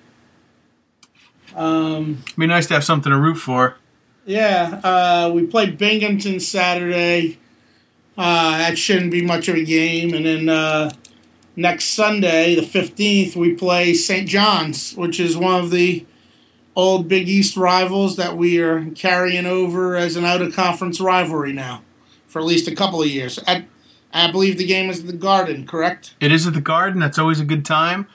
[1.55, 3.77] Um, It'd be nice to have something to root for.
[4.25, 7.37] yeah, uh, we played Binghamton Saturday.
[8.17, 10.13] Uh, that shouldn't be much of a game.
[10.13, 10.91] And then uh,
[11.57, 14.29] next Sunday, the 15th, we play St.
[14.29, 16.05] John's, which is one of the
[16.75, 21.51] old Big East rivals that we are carrying over as an out of conference rivalry
[21.51, 21.81] now
[22.27, 23.39] for at least a couple of years.
[23.47, 23.65] I,
[24.13, 26.13] I believe the game is at the Garden, correct?
[26.21, 26.99] It is at the Garden.
[26.99, 28.07] That's always a good time.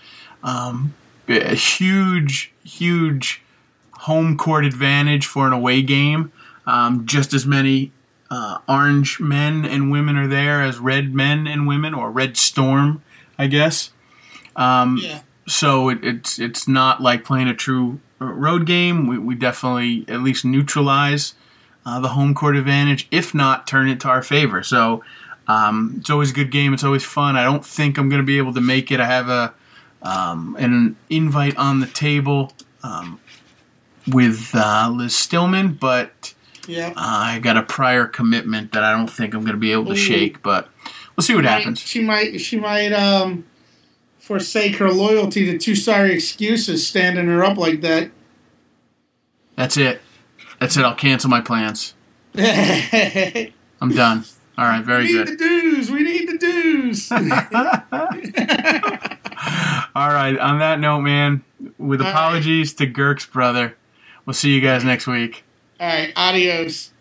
[0.44, 0.94] Um,
[1.28, 3.42] a huge, huge
[3.92, 6.30] home court advantage for an away game.
[6.64, 7.90] Um, just as many
[8.30, 13.02] uh, orange men and women are there as red men and women, or red storm,
[13.42, 13.90] I guess.
[14.56, 15.20] Um, Yeah.
[15.46, 19.06] so it, it's it's not like playing a true uh, road game.
[19.06, 21.34] We, we definitely at least neutralize
[21.84, 24.62] uh, the home court advantage, if not turn it to our favor.
[24.62, 25.02] So
[25.48, 26.72] um, it's always a good game.
[26.74, 27.36] It's always fun.
[27.36, 29.00] I don't think I'm going to be able to make it.
[29.00, 29.54] I have a
[30.02, 32.52] um, an invite on the table
[32.82, 33.20] um,
[34.06, 36.34] with uh, Liz Stillman, but
[36.66, 36.92] Yeah.
[36.96, 39.92] I got a prior commitment that I don't think I'm going to be able to
[39.92, 39.96] Ooh.
[39.96, 40.42] shake.
[40.42, 40.68] But
[41.16, 41.80] we'll see what happens.
[41.80, 43.44] She might she might um
[44.18, 48.10] forsake her loyalty to two sorry excuses standing her up like that.
[49.56, 50.00] That's it.
[50.60, 50.84] That's it.
[50.84, 51.94] I'll cancel my plans.
[52.36, 54.24] I'm done.
[54.56, 55.12] All right, very good.
[55.12, 55.38] We need good.
[55.38, 55.90] the dues.
[55.90, 57.10] We need the dues.
[59.94, 61.42] All right, on that note, man,
[61.78, 62.10] with All right.
[62.10, 63.76] apologies to Girk's brother,
[64.24, 65.44] we'll see you guys next week.
[65.80, 66.12] All right.
[66.16, 66.92] adios.